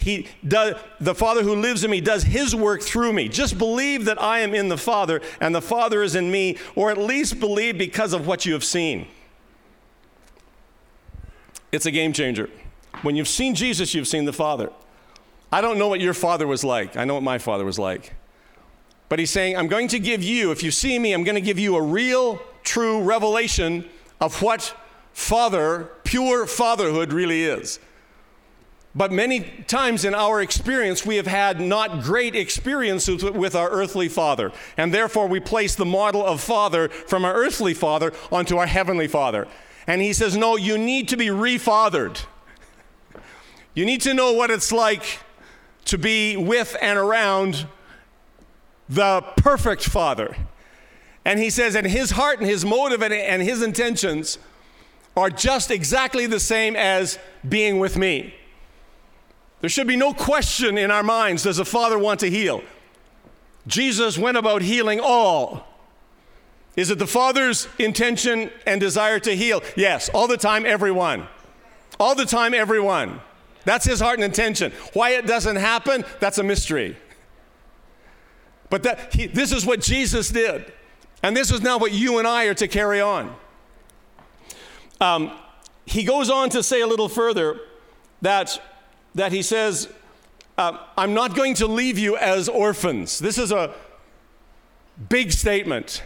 He 0.00 0.26
does, 0.48 0.76
the 0.98 1.14
Father 1.14 1.42
who 1.42 1.54
lives 1.54 1.84
in 1.84 1.90
me 1.90 2.00
does 2.00 2.24
his 2.24 2.56
work 2.56 2.82
through 2.82 3.12
me. 3.12 3.28
Just 3.28 3.58
believe 3.58 4.06
that 4.06 4.20
I 4.20 4.40
am 4.40 4.54
in 4.54 4.68
the 4.68 4.78
Father 4.78 5.20
and 5.40 5.54
the 5.54 5.60
Father 5.60 6.02
is 6.02 6.14
in 6.14 6.30
me, 6.30 6.56
or 6.74 6.90
at 6.90 6.98
least 6.98 7.38
believe 7.38 7.78
because 7.78 8.12
of 8.12 8.26
what 8.26 8.46
you 8.46 8.54
have 8.54 8.64
seen. 8.64 9.06
It's 11.70 11.86
a 11.86 11.90
game 11.90 12.12
changer. 12.12 12.48
When 13.02 13.14
you've 13.14 13.28
seen 13.28 13.54
Jesus, 13.54 13.94
you've 13.94 14.08
seen 14.08 14.24
the 14.24 14.32
Father. 14.32 14.70
I 15.52 15.60
don't 15.60 15.78
know 15.78 15.88
what 15.88 16.00
your 16.00 16.14
father 16.14 16.46
was 16.46 16.62
like. 16.64 16.96
I 16.96 17.04
know 17.04 17.14
what 17.14 17.22
my 17.22 17.38
father 17.38 17.64
was 17.64 17.78
like. 17.78 18.14
But 19.08 19.18
he's 19.18 19.30
saying, 19.30 19.56
I'm 19.56 19.66
going 19.66 19.88
to 19.88 19.98
give 19.98 20.22
you, 20.22 20.52
if 20.52 20.62
you 20.62 20.70
see 20.70 20.98
me, 20.98 21.12
I'm 21.12 21.24
going 21.24 21.34
to 21.34 21.40
give 21.40 21.58
you 21.58 21.76
a 21.76 21.82
real, 21.82 22.40
true 22.62 23.02
revelation 23.02 23.88
of 24.20 24.40
what 24.40 24.74
father, 25.12 25.90
pure 26.04 26.46
fatherhood 26.46 27.12
really 27.12 27.44
is. 27.44 27.80
But 28.94 29.12
many 29.12 29.40
times 29.68 30.04
in 30.04 30.14
our 30.14 30.40
experience, 30.40 31.06
we 31.06 31.16
have 31.16 31.26
had 31.26 31.60
not 31.60 32.02
great 32.02 32.34
experiences 32.34 33.22
with 33.22 33.54
our 33.54 33.70
earthly 33.70 34.08
father. 34.08 34.52
And 34.76 34.92
therefore, 34.92 35.28
we 35.28 35.38
place 35.38 35.76
the 35.76 35.84
model 35.84 36.24
of 36.24 36.40
father 36.40 36.88
from 36.88 37.24
our 37.24 37.34
earthly 37.34 37.74
father 37.74 38.12
onto 38.32 38.56
our 38.56 38.66
heavenly 38.66 39.06
father. 39.06 39.46
And 39.86 40.02
he 40.02 40.12
says, 40.12 40.36
No, 40.36 40.56
you 40.56 40.76
need 40.76 41.08
to 41.08 41.16
be 41.16 41.26
refathered. 41.26 42.20
You 43.74 43.84
need 43.84 44.00
to 44.02 44.14
know 44.14 44.32
what 44.32 44.50
it's 44.50 44.72
like 44.72 45.20
to 45.86 45.98
be 45.98 46.36
with 46.36 46.76
and 46.80 46.98
around 46.98 47.66
the 48.88 49.22
perfect 49.36 49.84
Father. 49.84 50.36
And 51.24 51.38
he 51.38 51.50
says, 51.50 51.74
and 51.74 51.86
his 51.86 52.12
heart 52.12 52.38
and 52.38 52.48
his 52.48 52.64
motive 52.64 53.02
and, 53.02 53.12
and 53.12 53.42
his 53.42 53.62
intentions 53.62 54.38
are 55.16 55.30
just 55.30 55.70
exactly 55.70 56.26
the 56.26 56.40
same 56.40 56.76
as 56.76 57.18
being 57.48 57.78
with 57.78 57.96
me. 57.96 58.34
There 59.60 59.70
should 59.70 59.86
be 59.86 59.96
no 59.96 60.14
question 60.14 60.78
in 60.78 60.90
our 60.90 61.02
minds 61.02 61.42
does 61.42 61.58
the 61.58 61.64
Father 61.64 61.98
want 61.98 62.20
to 62.20 62.30
heal? 62.30 62.62
Jesus 63.66 64.16
went 64.16 64.36
about 64.36 64.62
healing 64.62 65.00
all. 65.00 65.66
Is 66.76 66.90
it 66.90 66.98
the 66.98 67.06
Father's 67.06 67.68
intention 67.78 68.50
and 68.66 68.80
desire 68.80 69.18
to 69.20 69.36
heal? 69.36 69.62
Yes, 69.76 70.08
all 70.08 70.26
the 70.26 70.38
time, 70.38 70.64
everyone. 70.64 71.26
All 71.98 72.14
the 72.14 72.24
time, 72.24 72.54
everyone. 72.54 73.20
That's 73.64 73.84
his 73.84 74.00
heart 74.00 74.14
and 74.14 74.24
intention. 74.24 74.72
Why 74.92 75.10
it 75.10 75.26
doesn't 75.26 75.56
happen, 75.56 76.04
that's 76.18 76.38
a 76.38 76.42
mystery. 76.42 76.96
But 78.70 78.84
that, 78.84 79.14
he, 79.14 79.26
this 79.26 79.52
is 79.52 79.66
what 79.66 79.80
Jesus 79.80 80.30
did. 80.30 80.72
And 81.22 81.36
this 81.36 81.50
is 81.50 81.60
now 81.60 81.78
what 81.78 81.92
you 81.92 82.18
and 82.18 82.26
I 82.26 82.44
are 82.46 82.54
to 82.54 82.68
carry 82.68 83.00
on. 83.00 83.34
Um, 85.00 85.32
he 85.84 86.04
goes 86.04 86.30
on 86.30 86.50
to 86.50 86.62
say 86.62 86.80
a 86.80 86.86
little 86.86 87.08
further 87.08 87.60
that, 88.22 88.60
that 89.14 89.32
he 89.32 89.42
says, 89.42 89.88
uh, 90.56 90.78
I'm 90.96 91.14
not 91.14 91.34
going 91.34 91.54
to 91.54 91.66
leave 91.66 91.98
you 91.98 92.16
as 92.16 92.48
orphans. 92.48 93.18
This 93.18 93.38
is 93.38 93.50
a 93.50 93.74
big 95.08 95.32
statement. 95.32 96.02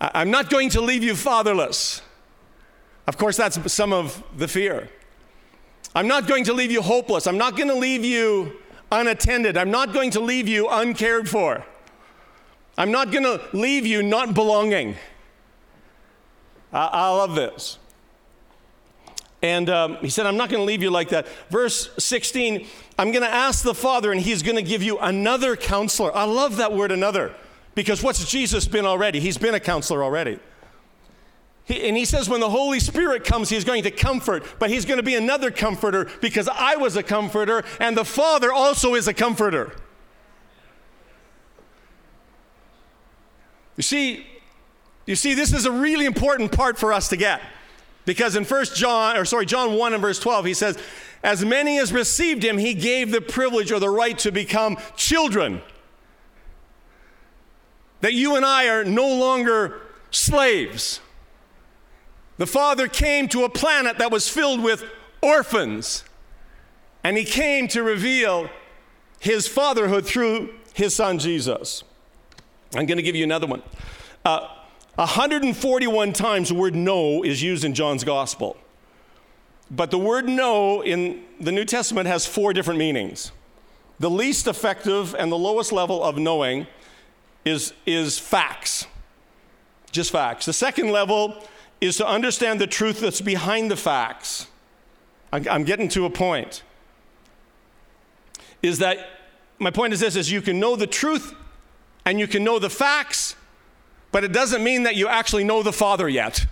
I'm 0.00 0.30
not 0.30 0.50
going 0.50 0.70
to 0.70 0.80
leave 0.80 1.02
you 1.02 1.14
fatherless. 1.14 2.02
Of 3.06 3.16
course, 3.16 3.36
that's 3.36 3.72
some 3.72 3.92
of 3.92 4.22
the 4.36 4.48
fear. 4.48 4.90
I'm 5.94 6.08
not 6.08 6.26
going 6.26 6.44
to 6.44 6.52
leave 6.52 6.70
you 6.70 6.82
hopeless. 6.82 7.26
I'm 7.26 7.38
not 7.38 7.56
going 7.56 7.68
to 7.68 7.74
leave 7.74 8.04
you 8.04 8.56
unattended. 8.92 9.56
I'm 9.56 9.70
not 9.70 9.92
going 9.92 10.10
to 10.12 10.20
leave 10.20 10.48
you 10.48 10.68
uncared 10.68 11.28
for. 11.28 11.64
I'm 12.78 12.90
not 12.92 13.10
going 13.10 13.24
to 13.24 13.40
leave 13.52 13.86
you 13.86 14.02
not 14.02 14.34
belonging. 14.34 14.96
I, 16.72 16.86
I 16.86 17.08
love 17.10 17.34
this. 17.34 17.78
And 19.42 19.70
um, 19.70 19.96
he 19.96 20.10
said, 20.10 20.26
I'm 20.26 20.36
not 20.36 20.48
going 20.48 20.60
to 20.60 20.64
leave 20.64 20.82
you 20.82 20.90
like 20.90 21.10
that. 21.10 21.26
Verse 21.50 21.90
16, 21.98 22.66
I'm 22.98 23.12
going 23.12 23.22
to 23.22 23.32
ask 23.32 23.62
the 23.62 23.74
Father, 23.74 24.10
and 24.10 24.20
he's 24.20 24.42
going 24.42 24.56
to 24.56 24.62
give 24.62 24.82
you 24.82 24.98
another 24.98 25.56
counselor. 25.56 26.14
I 26.16 26.24
love 26.24 26.56
that 26.56 26.72
word, 26.72 26.90
another, 26.90 27.34
because 27.74 28.02
what's 28.02 28.28
Jesus 28.28 28.66
been 28.66 28.86
already? 28.86 29.20
He's 29.20 29.38
been 29.38 29.54
a 29.54 29.60
counselor 29.60 30.02
already. 30.02 30.38
And 31.68 31.96
he 31.96 32.04
says, 32.04 32.28
when 32.28 32.40
the 32.40 32.50
Holy 32.50 32.78
Spirit 32.78 33.24
comes, 33.24 33.48
he's 33.48 33.64
going 33.64 33.82
to 33.82 33.90
comfort, 33.90 34.44
but 34.60 34.70
he's 34.70 34.84
going 34.84 34.98
to 34.98 35.02
be 35.02 35.16
another 35.16 35.50
comforter 35.50 36.08
because 36.20 36.48
I 36.48 36.76
was 36.76 36.96
a 36.96 37.02
comforter 37.02 37.64
and 37.80 37.96
the 37.96 38.04
Father 38.04 38.52
also 38.52 38.94
is 38.94 39.08
a 39.08 39.14
comforter. 39.14 39.72
You 43.76 43.82
see, 43.82 44.26
you 45.06 45.16
see, 45.16 45.34
this 45.34 45.52
is 45.52 45.66
a 45.66 45.72
really 45.72 46.06
important 46.06 46.52
part 46.52 46.78
for 46.78 46.92
us 46.92 47.08
to 47.08 47.16
get. 47.16 47.42
Because 48.04 48.36
in 48.36 48.44
First 48.44 48.76
John, 48.76 49.16
or 49.16 49.24
sorry, 49.24 49.46
John 49.46 49.74
1 49.74 49.92
and 49.92 50.00
verse 50.00 50.20
12, 50.20 50.44
he 50.44 50.54
says, 50.54 50.78
As 51.24 51.44
many 51.44 51.78
as 51.78 51.92
received 51.92 52.44
him, 52.44 52.58
he 52.58 52.74
gave 52.74 53.10
the 53.10 53.20
privilege 53.20 53.72
or 53.72 53.80
the 53.80 53.90
right 53.90 54.16
to 54.20 54.30
become 54.30 54.78
children. 54.96 55.60
That 58.00 58.12
you 58.14 58.36
and 58.36 58.44
I 58.44 58.68
are 58.68 58.84
no 58.84 59.08
longer 59.16 59.80
slaves. 60.12 61.00
The 62.38 62.46
Father 62.46 62.88
came 62.88 63.28
to 63.28 63.44
a 63.44 63.48
planet 63.48 63.98
that 63.98 64.10
was 64.10 64.28
filled 64.28 64.62
with 64.62 64.84
orphans, 65.22 66.04
and 67.02 67.16
He 67.16 67.24
came 67.24 67.68
to 67.68 67.82
reveal 67.82 68.50
His 69.18 69.48
fatherhood 69.48 70.06
through 70.06 70.54
His 70.74 70.94
Son 70.94 71.18
Jesus. 71.18 71.82
I'm 72.74 72.86
going 72.86 72.98
to 72.98 73.02
give 73.02 73.16
you 73.16 73.24
another 73.24 73.46
one. 73.46 73.62
Uh, 74.24 74.48
141 74.96 76.12
times 76.12 76.48
the 76.48 76.54
word 76.54 76.74
know 76.74 77.22
is 77.22 77.42
used 77.42 77.64
in 77.64 77.74
John's 77.74 78.04
Gospel. 78.04 78.56
But 79.70 79.90
the 79.90 79.98
word 79.98 80.28
know 80.28 80.82
in 80.82 81.24
the 81.40 81.52
New 81.52 81.64
Testament 81.64 82.06
has 82.06 82.26
four 82.26 82.52
different 82.52 82.78
meanings. 82.78 83.32
The 83.98 84.10
least 84.10 84.46
effective 84.46 85.14
and 85.14 85.32
the 85.32 85.38
lowest 85.38 85.72
level 85.72 86.02
of 86.02 86.18
knowing 86.18 86.66
is, 87.44 87.72
is 87.84 88.18
facts, 88.18 88.86
just 89.90 90.10
facts. 90.12 90.46
The 90.46 90.52
second 90.52 90.90
level 90.90 91.42
is 91.80 91.96
to 91.98 92.06
understand 92.06 92.60
the 92.60 92.66
truth 92.66 93.00
that's 93.00 93.20
behind 93.20 93.70
the 93.70 93.76
facts. 93.76 94.46
I'm 95.32 95.64
getting 95.64 95.88
to 95.90 96.06
a 96.06 96.10
point. 96.10 96.62
Is 98.62 98.78
that 98.78 98.98
my 99.58 99.70
point 99.70 99.92
is 99.92 100.00
this 100.00 100.16
is 100.16 100.30
you 100.30 100.42
can 100.42 100.58
know 100.58 100.76
the 100.76 100.86
truth 100.86 101.34
and 102.04 102.18
you 102.18 102.26
can 102.26 102.44
know 102.44 102.58
the 102.58 102.70
facts, 102.70 103.36
but 104.12 104.24
it 104.24 104.32
doesn't 104.32 104.62
mean 104.62 104.84
that 104.84 104.96
you 104.96 105.08
actually 105.08 105.44
know 105.44 105.62
the 105.62 105.72
Father 105.72 106.08
yet. 106.08 106.46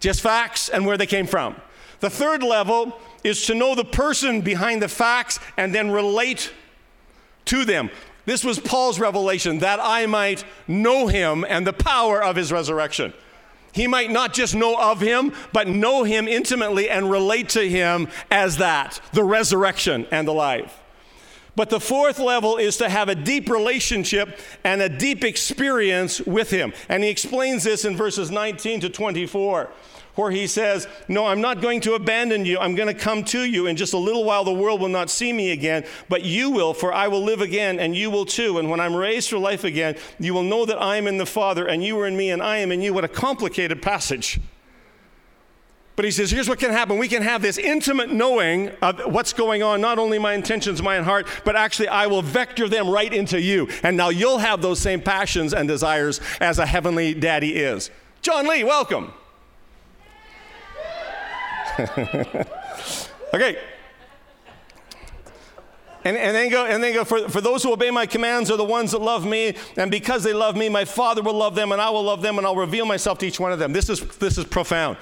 Just 0.00 0.20
facts 0.20 0.68
and 0.68 0.86
where 0.86 0.96
they 0.96 1.06
came 1.06 1.26
from. 1.26 1.56
The 2.00 2.10
third 2.10 2.42
level 2.42 2.98
is 3.24 3.44
to 3.46 3.54
know 3.54 3.74
the 3.74 3.84
person 3.84 4.40
behind 4.40 4.82
the 4.82 4.88
facts 4.88 5.40
and 5.56 5.74
then 5.74 5.90
relate 5.90 6.52
to 7.46 7.64
them. 7.64 7.90
This 8.24 8.44
was 8.44 8.58
Paul's 8.58 8.98
revelation 9.00 9.60
that 9.60 9.78
I 9.80 10.06
might 10.06 10.44
know 10.66 11.06
him 11.06 11.44
and 11.48 11.66
the 11.66 11.72
power 11.72 12.22
of 12.22 12.36
his 12.36 12.52
resurrection. 12.52 13.12
He 13.72 13.86
might 13.86 14.10
not 14.10 14.32
just 14.32 14.54
know 14.54 14.76
of 14.76 15.00
him, 15.00 15.32
but 15.52 15.68
know 15.68 16.04
him 16.04 16.28
intimately 16.28 16.88
and 16.88 17.10
relate 17.10 17.50
to 17.50 17.68
him 17.68 18.08
as 18.30 18.56
that 18.56 19.00
the 19.12 19.24
resurrection 19.24 20.06
and 20.10 20.26
the 20.26 20.32
life. 20.32 20.82
But 21.56 21.70
the 21.70 21.80
fourth 21.80 22.18
level 22.18 22.58
is 22.58 22.76
to 22.76 22.88
have 22.88 23.08
a 23.08 23.14
deep 23.14 23.48
relationship 23.48 24.38
and 24.62 24.82
a 24.82 24.90
deep 24.90 25.24
experience 25.24 26.20
with 26.20 26.50
him. 26.50 26.74
And 26.88 27.02
he 27.02 27.08
explains 27.08 27.64
this 27.64 27.86
in 27.86 27.96
verses 27.96 28.30
19 28.30 28.80
to 28.80 28.90
24 28.90 29.70
where 30.16 30.30
he 30.30 30.46
says, 30.46 30.88
No, 31.08 31.26
I'm 31.26 31.40
not 31.40 31.60
going 31.60 31.80
to 31.82 31.94
abandon 31.94 32.44
you. 32.44 32.58
I'm 32.58 32.74
going 32.74 32.92
to 32.92 33.00
come 33.00 33.22
to 33.24 33.44
you. 33.44 33.66
In 33.66 33.76
just 33.76 33.92
a 33.92 33.98
little 33.98 34.24
while, 34.24 34.44
the 34.44 34.52
world 34.52 34.80
will 34.80 34.88
not 34.88 35.08
see 35.08 35.32
me 35.32 35.52
again, 35.52 35.84
but 36.08 36.24
you 36.24 36.50
will, 36.50 36.74
for 36.74 36.92
I 36.92 37.08
will 37.08 37.22
live 37.22 37.40
again, 37.40 37.78
and 37.78 37.94
you 37.94 38.10
will 38.10 38.26
too. 38.26 38.58
And 38.58 38.68
when 38.70 38.80
I'm 38.80 38.94
raised 38.94 39.30
for 39.30 39.38
life 39.38 39.64
again, 39.64 39.96
you 40.18 40.34
will 40.34 40.42
know 40.42 40.66
that 40.66 40.80
I 40.80 40.96
am 40.96 41.06
in 41.06 41.18
the 41.18 41.26
Father, 41.26 41.66
and 41.66 41.84
you 41.84 41.98
are 42.00 42.06
in 42.06 42.16
me, 42.16 42.30
and 42.30 42.42
I 42.42 42.58
am 42.58 42.72
in 42.72 42.82
you. 42.82 42.92
What 42.92 43.04
a 43.04 43.08
complicated 43.08 43.80
passage. 43.80 44.40
But 45.96 46.04
he 46.04 46.10
says, 46.10 46.30
here's 46.30 46.46
what 46.46 46.58
can 46.58 46.72
happen. 46.72 46.98
We 46.98 47.08
can 47.08 47.22
have 47.22 47.40
this 47.40 47.56
intimate 47.56 48.12
knowing 48.12 48.68
of 48.82 49.00
what's 49.06 49.32
going 49.32 49.62
on, 49.62 49.80
not 49.80 49.98
only 49.98 50.18
my 50.18 50.34
intentions, 50.34 50.82
my 50.82 51.00
heart, 51.00 51.26
but 51.42 51.56
actually 51.56 51.88
I 51.88 52.06
will 52.06 52.20
vector 52.20 52.68
them 52.68 52.90
right 52.90 53.12
into 53.12 53.40
you. 53.40 53.68
And 53.82 53.96
now 53.96 54.10
you'll 54.10 54.38
have 54.38 54.60
those 54.60 54.78
same 54.78 55.00
passions 55.00 55.54
and 55.54 55.66
desires 55.66 56.20
as 56.38 56.58
a 56.58 56.66
heavenly 56.66 57.14
daddy 57.14 57.56
is. 57.56 57.90
John 58.20 58.46
Lee, 58.46 58.62
welcome. 58.62 59.14
okay. 63.34 63.58
And, 66.04 66.16
and 66.16 66.36
then 66.36 66.50
go, 66.50 66.64
and 66.64 66.82
then 66.82 66.94
go 66.94 67.04
for, 67.04 67.28
for 67.28 67.40
those 67.40 67.64
who 67.64 67.72
obey 67.72 67.90
my 67.90 68.06
commands 68.06 68.48
are 68.50 68.56
the 68.56 68.64
ones 68.64 68.92
that 68.92 69.00
love 69.00 69.26
me, 69.26 69.56
and 69.76 69.90
because 69.90 70.22
they 70.22 70.32
love 70.32 70.56
me, 70.56 70.68
my 70.68 70.84
Father 70.84 71.20
will 71.20 71.34
love 71.34 71.56
them, 71.56 71.72
and 71.72 71.82
I 71.82 71.90
will 71.90 72.04
love 72.04 72.22
them, 72.22 72.38
and 72.38 72.46
I'll 72.46 72.54
reveal 72.54 72.86
myself 72.86 73.18
to 73.18 73.26
each 73.26 73.40
one 73.40 73.50
of 73.50 73.58
them. 73.58 73.72
This 73.72 73.88
is, 73.88 74.00
this 74.18 74.38
is 74.38 74.44
profound. 74.44 74.98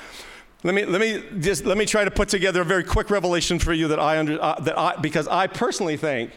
Let 0.62 0.74
me, 0.74 0.86
let 0.86 1.02
me 1.02 1.22
just 1.40 1.66
let 1.66 1.76
me 1.76 1.84
try 1.84 2.06
to 2.06 2.10
put 2.10 2.30
together 2.30 2.62
a 2.62 2.64
very 2.64 2.84
quick 2.84 3.10
revelation 3.10 3.58
for 3.58 3.74
you 3.74 3.86
that 3.88 4.00
I 4.00 4.18
under, 4.18 4.42
uh, 4.42 4.58
that 4.60 4.78
I, 4.78 4.96
because 4.96 5.28
I 5.28 5.46
personally 5.46 5.98
think 5.98 6.30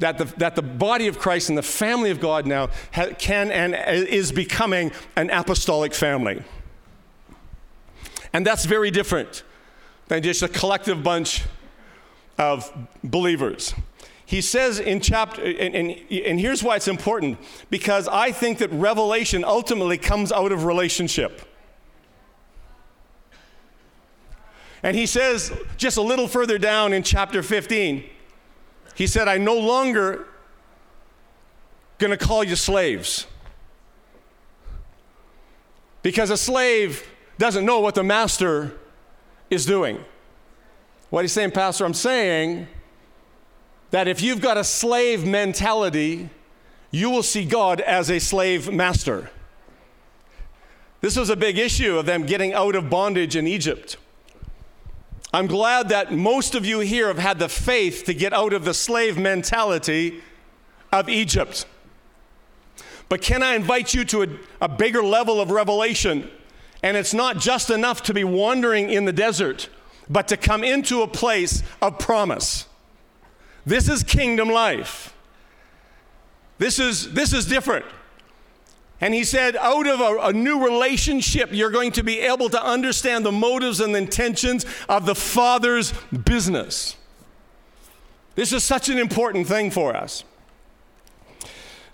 that 0.00 0.18
the, 0.18 0.24
that 0.36 0.54
the 0.54 0.60
body 0.60 1.06
of 1.06 1.18
Christ 1.18 1.48
and 1.48 1.56
the 1.56 1.62
family 1.62 2.10
of 2.10 2.20
God 2.20 2.46
now 2.46 2.68
ha, 2.92 3.06
can 3.18 3.50
and 3.50 3.74
is 3.74 4.32
becoming 4.32 4.92
an 5.16 5.30
apostolic 5.30 5.94
family. 5.94 6.42
And 8.34 8.46
that's 8.46 8.66
very 8.66 8.90
different 8.90 9.44
than 10.08 10.22
just 10.22 10.42
a 10.42 10.48
collective 10.48 11.02
bunch 11.02 11.44
of 12.38 12.72
believers. 13.02 13.74
He 14.26 14.40
says 14.40 14.80
in 14.80 15.00
chapter, 15.00 15.42
and, 15.42 15.74
and, 15.74 15.90
and, 16.10 16.40
here's 16.40 16.62
why 16.62 16.76
it's 16.76 16.88
important 16.88 17.38
because 17.70 18.08
I 18.08 18.32
think 18.32 18.58
that 18.58 18.72
revelation 18.72 19.44
ultimately 19.44 19.98
comes 19.98 20.32
out 20.32 20.50
of 20.50 20.64
relationship. 20.64 21.42
And 24.82 24.96
he 24.96 25.06
says 25.06 25.52
just 25.76 25.96
a 25.96 26.02
little 26.02 26.26
further 26.26 26.58
down 26.58 26.92
in 26.92 27.02
chapter 27.02 27.42
15, 27.42 28.04
he 28.94 29.06
said, 29.06 29.28
I 29.28 29.38
no 29.38 29.58
longer 29.58 30.26
going 31.98 32.10
to 32.10 32.16
call 32.16 32.44
you 32.44 32.56
slaves. 32.56 33.26
Because 36.02 36.30
a 36.30 36.36
slave 36.36 37.06
doesn't 37.38 37.64
know 37.64 37.80
what 37.80 37.94
the 37.94 38.04
master 38.04 38.78
is 39.54 39.64
doing. 39.64 40.04
What 41.10 41.22
he's 41.22 41.32
saying, 41.32 41.52
Pastor, 41.52 41.84
I'm 41.84 41.94
saying 41.94 42.66
that 43.90 44.08
if 44.08 44.20
you've 44.20 44.40
got 44.40 44.58
a 44.58 44.64
slave 44.64 45.24
mentality, 45.24 46.28
you 46.90 47.10
will 47.10 47.22
see 47.22 47.44
God 47.44 47.80
as 47.80 48.10
a 48.10 48.18
slave 48.18 48.72
master. 48.72 49.30
This 51.00 51.16
was 51.16 51.30
a 51.30 51.36
big 51.36 51.58
issue 51.58 51.98
of 51.98 52.06
them 52.06 52.24
getting 52.26 52.52
out 52.52 52.74
of 52.74 52.90
bondage 52.90 53.36
in 53.36 53.46
Egypt. 53.46 53.96
I'm 55.32 55.46
glad 55.46 55.88
that 55.88 56.12
most 56.12 56.54
of 56.54 56.64
you 56.64 56.80
here 56.80 57.08
have 57.08 57.18
had 57.18 57.38
the 57.38 57.48
faith 57.48 58.04
to 58.06 58.14
get 58.14 58.32
out 58.32 58.52
of 58.52 58.64
the 58.64 58.72
slave 58.72 59.18
mentality 59.18 60.22
of 60.92 61.08
Egypt. 61.08 61.66
But 63.08 63.20
can 63.20 63.42
I 63.42 63.54
invite 63.54 63.92
you 63.92 64.04
to 64.06 64.22
a, 64.22 64.28
a 64.62 64.68
bigger 64.68 65.02
level 65.02 65.40
of 65.40 65.50
revelation? 65.50 66.30
And 66.84 66.98
it's 66.98 67.14
not 67.14 67.38
just 67.38 67.70
enough 67.70 68.02
to 68.02 68.12
be 68.12 68.24
wandering 68.24 68.90
in 68.90 69.06
the 69.06 69.12
desert, 69.12 69.70
but 70.10 70.28
to 70.28 70.36
come 70.36 70.62
into 70.62 71.00
a 71.00 71.06
place 71.06 71.62
of 71.80 71.98
promise. 71.98 72.66
This 73.64 73.88
is 73.88 74.02
kingdom 74.02 74.50
life. 74.50 75.16
This 76.58 76.78
is, 76.78 77.14
this 77.14 77.32
is 77.32 77.46
different. 77.46 77.86
And 79.00 79.14
he 79.14 79.24
said, 79.24 79.56
out 79.56 79.86
of 79.86 80.00
a, 80.00 80.28
a, 80.28 80.32
new 80.34 80.62
relationship, 80.62 81.48
you're 81.52 81.70
going 81.70 81.90
to 81.92 82.02
be 82.02 82.20
able 82.20 82.50
to 82.50 82.62
understand 82.62 83.24
the 83.24 83.32
motives 83.32 83.80
and 83.80 83.94
the 83.94 83.98
intentions 83.98 84.66
of 84.86 85.06
the 85.06 85.14
Father's 85.14 85.94
business. 86.12 86.96
This 88.34 88.52
is 88.52 88.62
such 88.62 88.90
an 88.90 88.98
important 88.98 89.46
thing 89.46 89.70
for 89.70 89.96
us. 89.96 90.22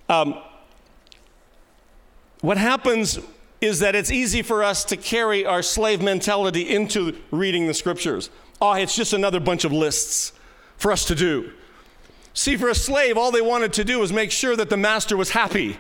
Um, 0.09 0.43
what 2.41 2.57
happens 2.57 3.21
is 3.61 3.81
that 3.81 3.95
it's 3.95 4.11
easy 4.11 4.43
for 4.43 4.65
us 4.65 4.85
to 4.85 4.97
carry 4.97 5.45
our 5.45 5.63
slave 5.63 6.01
mentality 6.01 6.69
into 6.69 7.17
reading 7.31 7.67
the 7.67 7.75
scriptures. 7.75 8.31
Oh, 8.61 8.73
it's 8.73 8.97
just 8.97 9.13
another 9.13 9.41
bunch 9.41 9.65
of 9.65 9.73
lists 9.73 10.33
for 10.77 10.93
us 10.93 11.05
to 11.07 11.15
do. 11.15 11.53
See, 12.33 12.57
for 12.57 12.69
a 12.69 12.75
slave, 12.75 13.19
all 13.19 13.31
they 13.31 13.43
wanted 13.43 13.73
to 13.75 13.85
do 13.85 13.99
was 13.99 14.13
make 14.13 14.31
sure 14.31 14.57
that 14.57 14.71
the 14.71 14.77
master 14.77 15.17
was 15.17 15.31
happy. 15.31 15.79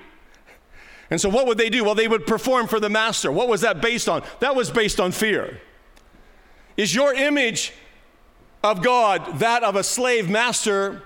And 1.11 1.21
so, 1.21 1.29
what 1.29 1.47
would 1.47 1.59
they 1.59 1.71
do? 1.71 1.85
Well, 1.85 1.95
they 1.95 2.09
would 2.09 2.27
perform 2.27 2.69
for 2.69 2.79
the 2.79 2.91
master. 2.91 3.33
What 3.33 3.49
was 3.49 3.63
that 3.63 3.81
based 3.81 4.09
on? 4.09 4.23
That 4.41 4.55
was 4.55 4.71
based 4.71 5.01
on 5.01 5.13
fear. 5.13 5.61
Is 6.77 6.95
your 6.95 7.15
image 7.15 7.73
of 8.63 8.83
God 8.83 9.39
that 9.39 9.63
of 9.63 9.75
a 9.75 9.83
slave 9.83 10.29
master 10.29 11.03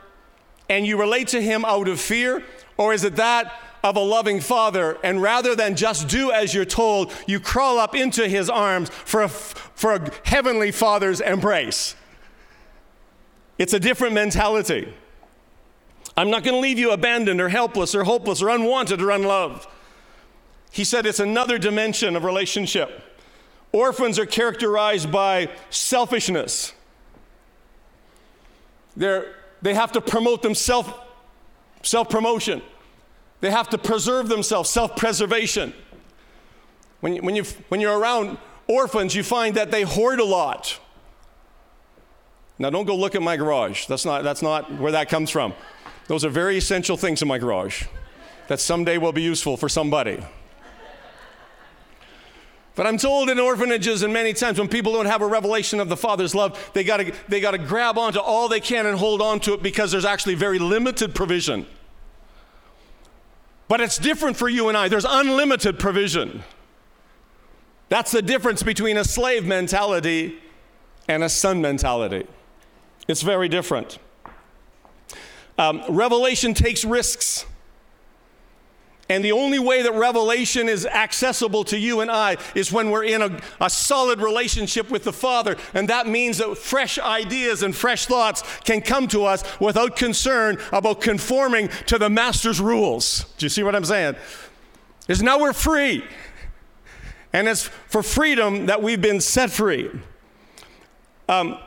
and 0.69 0.87
you 0.87 0.99
relate 0.99 1.29
to 1.29 1.41
him 1.41 1.65
out 1.65 1.89
of 1.89 2.01
fear? 2.01 2.43
Or 2.77 2.93
is 2.93 3.05
it 3.05 3.17
that 3.17 3.53
of 3.85 3.97
a 3.97 4.01
loving 4.01 4.41
father, 4.41 4.97
and 5.05 5.21
rather 5.21 5.55
than 5.55 5.77
just 5.77 6.09
do 6.09 6.33
as 6.33 6.55
you're 6.55 6.65
told, 6.65 7.13
you 7.27 7.39
crawl 7.39 7.79
up 7.79 7.95
into 7.95 8.27
his 8.27 8.49
arms 8.49 8.89
for 8.89 9.23
a, 9.23 9.29
for 9.29 9.93
a 9.93 10.11
heavenly 10.25 10.73
father's 10.73 11.21
embrace. 11.21 11.95
It's 13.59 13.75
a 13.75 13.79
different 13.79 14.15
mentality. 14.15 14.93
I'm 16.17 16.31
not 16.31 16.45
going 16.45 16.55
to 16.55 16.61
leave 16.61 16.79
you 16.79 16.93
abandoned 16.93 17.41
or 17.43 17.51
helpless 17.51 17.95
or 17.95 18.05
hopeless 18.05 18.41
or 18.41 18.49
unwanted 18.49 19.03
or 19.03 19.11
unloved. 19.11 19.69
He 20.71 20.83
said 20.83 21.05
it's 21.05 21.21
another 21.21 21.59
dimension 21.59 22.17
of 22.17 22.25
relationship. 22.25 23.03
Orphans 23.71 24.19
are 24.19 24.27
characterized 24.27 25.13
by 25.13 25.51
selfishness. 25.69 26.73
They're, 28.97 29.35
they 29.61 29.75
have 29.75 29.93
to 29.93 30.01
promote 30.01 30.41
themselves, 30.41 30.91
self 31.83 32.09
promotion. 32.09 32.63
They 33.45 33.51
have 33.51 33.69
to 33.71 33.79
preserve 33.79 34.31
themselves, 34.31 34.71
self 34.71 34.97
preservation. 34.97 35.75
When, 37.01 37.19
when, 37.19 37.37
you, 37.37 37.45
when 37.69 37.79
you're 37.79 37.99
around 37.99 38.39
orphans, 38.67 39.15
you 39.15 39.23
find 39.23 39.55
that 39.57 39.71
they 39.71 39.83
hoard 39.83 40.19
a 40.19 40.25
lot. 40.25 40.81
Now, 42.59 42.71
don't 42.71 42.87
go 42.87 42.97
look 42.97 43.15
at 43.15 43.21
my 43.21 43.37
garage. 43.37 43.85
That's 43.85 44.07
not, 44.07 44.25
that's 44.25 44.41
not 44.41 44.73
where 44.81 44.93
that 44.93 45.11
comes 45.11 45.29
from. 45.29 45.53
Those 46.07 46.25
are 46.25 46.31
very 46.31 46.57
essential 46.57 46.97
things 46.97 47.21
in 47.21 47.29
my 47.29 47.37
garage 47.37 47.85
that 48.49 48.61
someday 48.61 48.97
will 48.97 49.13
be 49.13 49.21
useful 49.21 49.59
for 49.59 49.69
somebody. 49.69 50.25
But 52.77 52.87
I'm 52.87 52.97
told 52.97 53.29
in 53.29 53.39
orphanages 53.39 54.03
and 54.03 54.11
many 54.11 54.33
times 54.33 54.59
when 54.59 54.69
people 54.69 54.95
don't 54.95 55.05
have 55.05 55.21
a 55.21 55.27
revelation 55.27 55.81
of 55.81 55.91
the 55.91 55.99
Father's 55.99 56.35
love, 56.35 56.71
they 56.73 56.83
gotta, 56.83 57.13
they 57.29 57.41
gotta 57.41 57.59
grab 57.59 57.99
onto 57.99 58.21
all 58.21 58.49
they 58.49 58.61
can 58.61 58.87
and 58.87 58.99
hold 58.99 59.21
on 59.21 59.39
to 59.41 59.53
it 59.53 59.63
because 59.63 59.93
there's 59.93 60.07
actually 60.07 60.35
very 60.35 60.59
limited 60.59 61.15
provision. 61.15 61.67
But 63.69 63.81
it's 63.81 63.99
different 63.99 64.37
for 64.37 64.49
you 64.49 64.69
and 64.69 64.77
I. 64.77 64.89
There's 64.89 65.07
unlimited 65.09 65.79
provision. 65.79 66.43
That's 67.89 68.11
the 68.11 68.23
difference 68.23 68.63
between 68.63 68.97
a 68.97 69.05
slave 69.05 69.45
mentality 69.45 70.39
and 71.09 71.23
a 71.23 71.29
son 71.29 71.61
mentality. 71.61 72.27
It's 73.09 73.23
very 73.23 73.49
different. 73.49 73.99
Um, 75.59 75.83
Revelation 75.89 76.55
takes 76.55 76.85
risks. 76.85 77.47
And 79.09 79.23
the 79.23 79.33
only 79.33 79.59
way 79.59 79.83
that 79.83 79.93
revelation 79.95 80.69
is 80.69 80.87
accessible 80.87 81.65
to 81.65 81.79
you 81.79 82.01
and 82.01 82.11
I 82.11 82.39
is 82.55 82.73
when 82.73 82.91
we're 82.91 83.05
in 83.05 83.21
a, 83.21 83.41
a, 83.61 83.69
solid 83.69 84.21
relationship 84.21 84.91
with 84.91 85.05
the 85.05 85.13
Father. 85.13 85.57
And 85.75 85.89
that 85.89 86.07
means 86.07 86.39
that 86.39 86.57
fresh 86.57 86.99
ideas 86.99 87.63
and 87.63 87.77
fresh 87.77 88.07
thoughts 88.07 88.43
can 88.65 88.81
come 88.81 89.07
to 89.09 89.25
us 89.25 89.45
without 89.61 89.97
concern 89.97 90.59
about 90.73 91.03
conforming 91.03 91.69
to 91.87 91.99
the 91.99 92.09
Master's 92.09 92.61
rules. 92.61 93.27
Do 93.37 93.45
you 93.45 93.51
see 93.51 93.63
what 93.63 93.75
I'm 93.75 93.85
saying? 93.85 94.17
Is 95.07 95.23
now 95.23 95.39
we're 95.39 95.53
free. 95.53 96.03
And 97.35 97.47
it's 97.47 97.65
for 97.89 98.03
freedom 98.03 98.67
that 98.67 98.83
we've 98.83 99.03
been 99.03 99.21
set 99.21 99.51
free. 99.51 99.91
Um, 101.29 101.59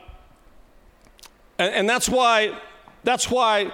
and, 1.60 1.74
and 1.74 1.90
that's 1.90 2.10
why, 2.10 2.58
that's 3.04 3.30
why 3.30 3.74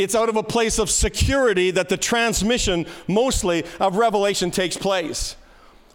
it's 0.00 0.14
out 0.14 0.30
of 0.30 0.36
a 0.36 0.42
place 0.42 0.78
of 0.78 0.88
security 0.88 1.70
that 1.72 1.90
the 1.90 1.96
transmission, 1.98 2.86
mostly, 3.06 3.64
of 3.78 3.96
revelation 3.96 4.50
takes 4.50 4.74
place. 4.74 5.36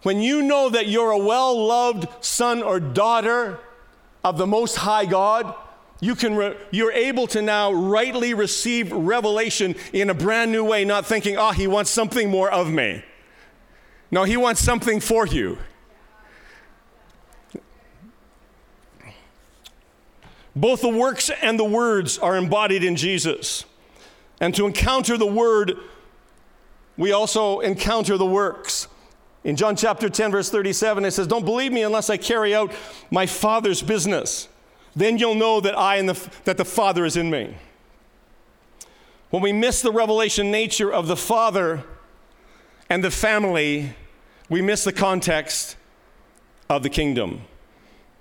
When 0.04 0.20
you 0.20 0.42
know 0.42 0.68
that 0.68 0.86
you're 0.86 1.10
a 1.10 1.18
well 1.18 1.66
loved 1.66 2.06
son 2.24 2.62
or 2.62 2.78
daughter 2.78 3.58
of 4.22 4.38
the 4.38 4.46
Most 4.46 4.76
High 4.76 5.06
God, 5.06 5.52
you 5.98 6.14
can 6.14 6.36
re- 6.36 6.56
you're 6.70 6.92
able 6.92 7.26
to 7.26 7.42
now 7.42 7.72
rightly 7.72 8.32
receive 8.32 8.92
revelation 8.92 9.74
in 9.92 10.08
a 10.08 10.14
brand 10.14 10.52
new 10.52 10.62
way, 10.62 10.84
not 10.84 11.04
thinking, 11.04 11.36
oh, 11.36 11.50
he 11.50 11.66
wants 11.66 11.90
something 11.90 12.30
more 12.30 12.48
of 12.48 12.70
me. 12.70 13.02
No, 14.12 14.22
he 14.22 14.36
wants 14.36 14.60
something 14.60 15.00
for 15.00 15.26
you. 15.26 15.58
Both 20.54 20.80
the 20.80 20.90
works 20.90 21.28
and 21.42 21.58
the 21.58 21.64
words 21.64 22.18
are 22.18 22.36
embodied 22.36 22.84
in 22.84 22.94
Jesus. 22.94 23.64
And 24.40 24.54
to 24.54 24.66
encounter 24.66 25.16
the 25.16 25.26
word, 25.26 25.76
we 26.96 27.12
also 27.12 27.60
encounter 27.60 28.16
the 28.16 28.26
works. 28.26 28.88
In 29.44 29.56
John 29.56 29.76
chapter 29.76 30.08
10, 30.08 30.32
verse 30.32 30.50
37, 30.50 31.04
it 31.04 31.12
says, 31.12 31.26
Don't 31.26 31.44
believe 31.44 31.72
me 31.72 31.82
unless 31.82 32.10
I 32.10 32.16
carry 32.16 32.54
out 32.54 32.72
my 33.10 33.26
Father's 33.26 33.82
business. 33.82 34.48
Then 34.94 35.18
you'll 35.18 35.34
know 35.34 35.60
that 35.60 35.78
I 35.78 35.96
and 35.96 36.08
the, 36.08 36.30
that 36.44 36.56
the 36.56 36.64
Father 36.64 37.04
is 37.04 37.16
in 37.16 37.30
me. 37.30 37.54
When 39.30 39.42
we 39.42 39.52
miss 39.52 39.82
the 39.82 39.92
revelation 39.92 40.50
nature 40.50 40.92
of 40.92 41.06
the 41.06 41.16
Father 41.16 41.84
and 42.88 43.04
the 43.04 43.10
family, 43.10 43.94
we 44.48 44.62
miss 44.62 44.84
the 44.84 44.92
context 44.92 45.76
of 46.68 46.82
the 46.82 46.90
kingdom. 46.90 47.42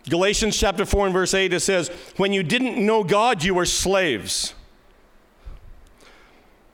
Galatians 0.09 0.57
chapter 0.57 0.85
4 0.85 1.07
and 1.07 1.13
verse 1.13 1.33
8, 1.33 1.53
it 1.53 1.61
says, 1.61 1.89
When 2.17 2.33
you 2.33 2.43
didn't 2.43 2.83
know 2.83 3.03
God, 3.03 3.43
you 3.43 3.55
were 3.55 3.65
slaves. 3.65 4.53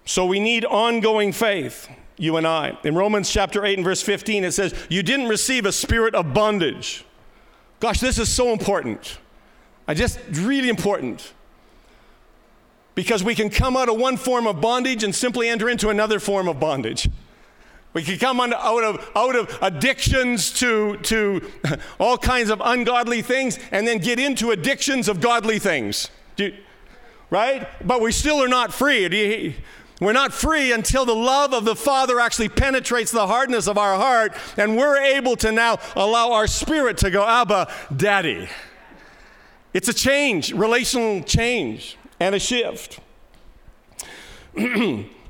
So 0.06 0.26
we 0.26 0.40
need 0.40 0.66
ongoing 0.66 1.32
faith, 1.32 1.90
you 2.18 2.38
and 2.38 2.48
I. 2.48 2.78
In 2.84 2.96
Romans 2.96 3.30
chapter 3.30 3.66
8 3.66 3.78
and 3.78 3.86
verse 3.86 4.02
15, 4.02 4.44
it 4.44 4.52
says, 4.52 4.74
You 4.90 5.04
didn't 5.04 5.28
receive 5.28 5.66
a 5.66 5.72
spirit 5.72 6.16
of 6.16 6.34
bondage. 6.34 7.06
Gosh, 7.80 8.00
this 8.00 8.20
is 8.20 8.30
so 8.30 8.52
important. 8.52 9.18
I 9.88 9.94
just 9.94 10.20
really 10.32 10.70
important. 10.70 11.34
Because 12.94 13.24
we 13.24 13.36
can 13.36 13.50
come 13.50 13.78
out 13.78 13.90
of 13.90 13.98
one 13.98 14.18
form 14.18 14.48
of 14.48 14.62
bondage 14.62 15.04
and 15.04 15.16
simply 15.16 15.48
enter 15.48 15.70
into 15.70 15.90
another 15.90 16.20
form 16.20 16.48
of 16.48 16.60
bondage. 16.60 17.10
We 17.94 18.04
can 18.04 18.18
come 18.18 18.40
out 18.40 18.54
of, 18.54 19.12
out 19.16 19.36
of 19.36 19.58
addictions 19.62 20.52
to, 20.60 20.98
to 20.98 21.42
all 22.00 22.18
kinds 22.18 22.50
of 22.50 22.62
ungodly 22.64 23.22
things 23.22 23.60
and 23.72 23.86
then 23.86 23.98
get 23.98 24.20
into 24.20 24.52
addictions 24.52 25.10
of 25.10 25.20
godly 25.20 25.60
things. 25.60 26.10
You, 26.38 26.54
right? 27.30 27.68
But 27.86 28.02
we 28.02 28.12
still 28.12 28.42
are 28.42 28.48
not 28.48 28.74
free. 28.74 29.56
We're 30.02 30.14
not 30.14 30.34
free 30.34 30.72
until 30.72 31.06
the 31.06 31.16
love 31.16 31.54
of 31.54 31.64
the 31.64 31.76
Father 31.76 32.20
actually 32.20 32.50
penetrates 32.50 33.12
the 33.12 33.28
hardness 33.28 33.68
of 33.68 33.78
our 33.78 33.98
heart 33.98 34.34
and 34.58 34.76
we're 34.76 34.98
able 34.98 35.36
to 35.38 35.52
now 35.52 35.78
allow 35.96 36.32
our 36.32 36.48
spirit 36.48 36.98
to 36.98 37.12
go, 37.12 37.24
Abba, 37.24 37.72
Daddy. 37.96 38.50
It's 39.76 39.88
a 39.88 39.94
change, 39.94 40.54
relational 40.54 41.22
change, 41.22 41.98
and 42.20 42.34
a 42.34 42.40
shift. 42.40 43.00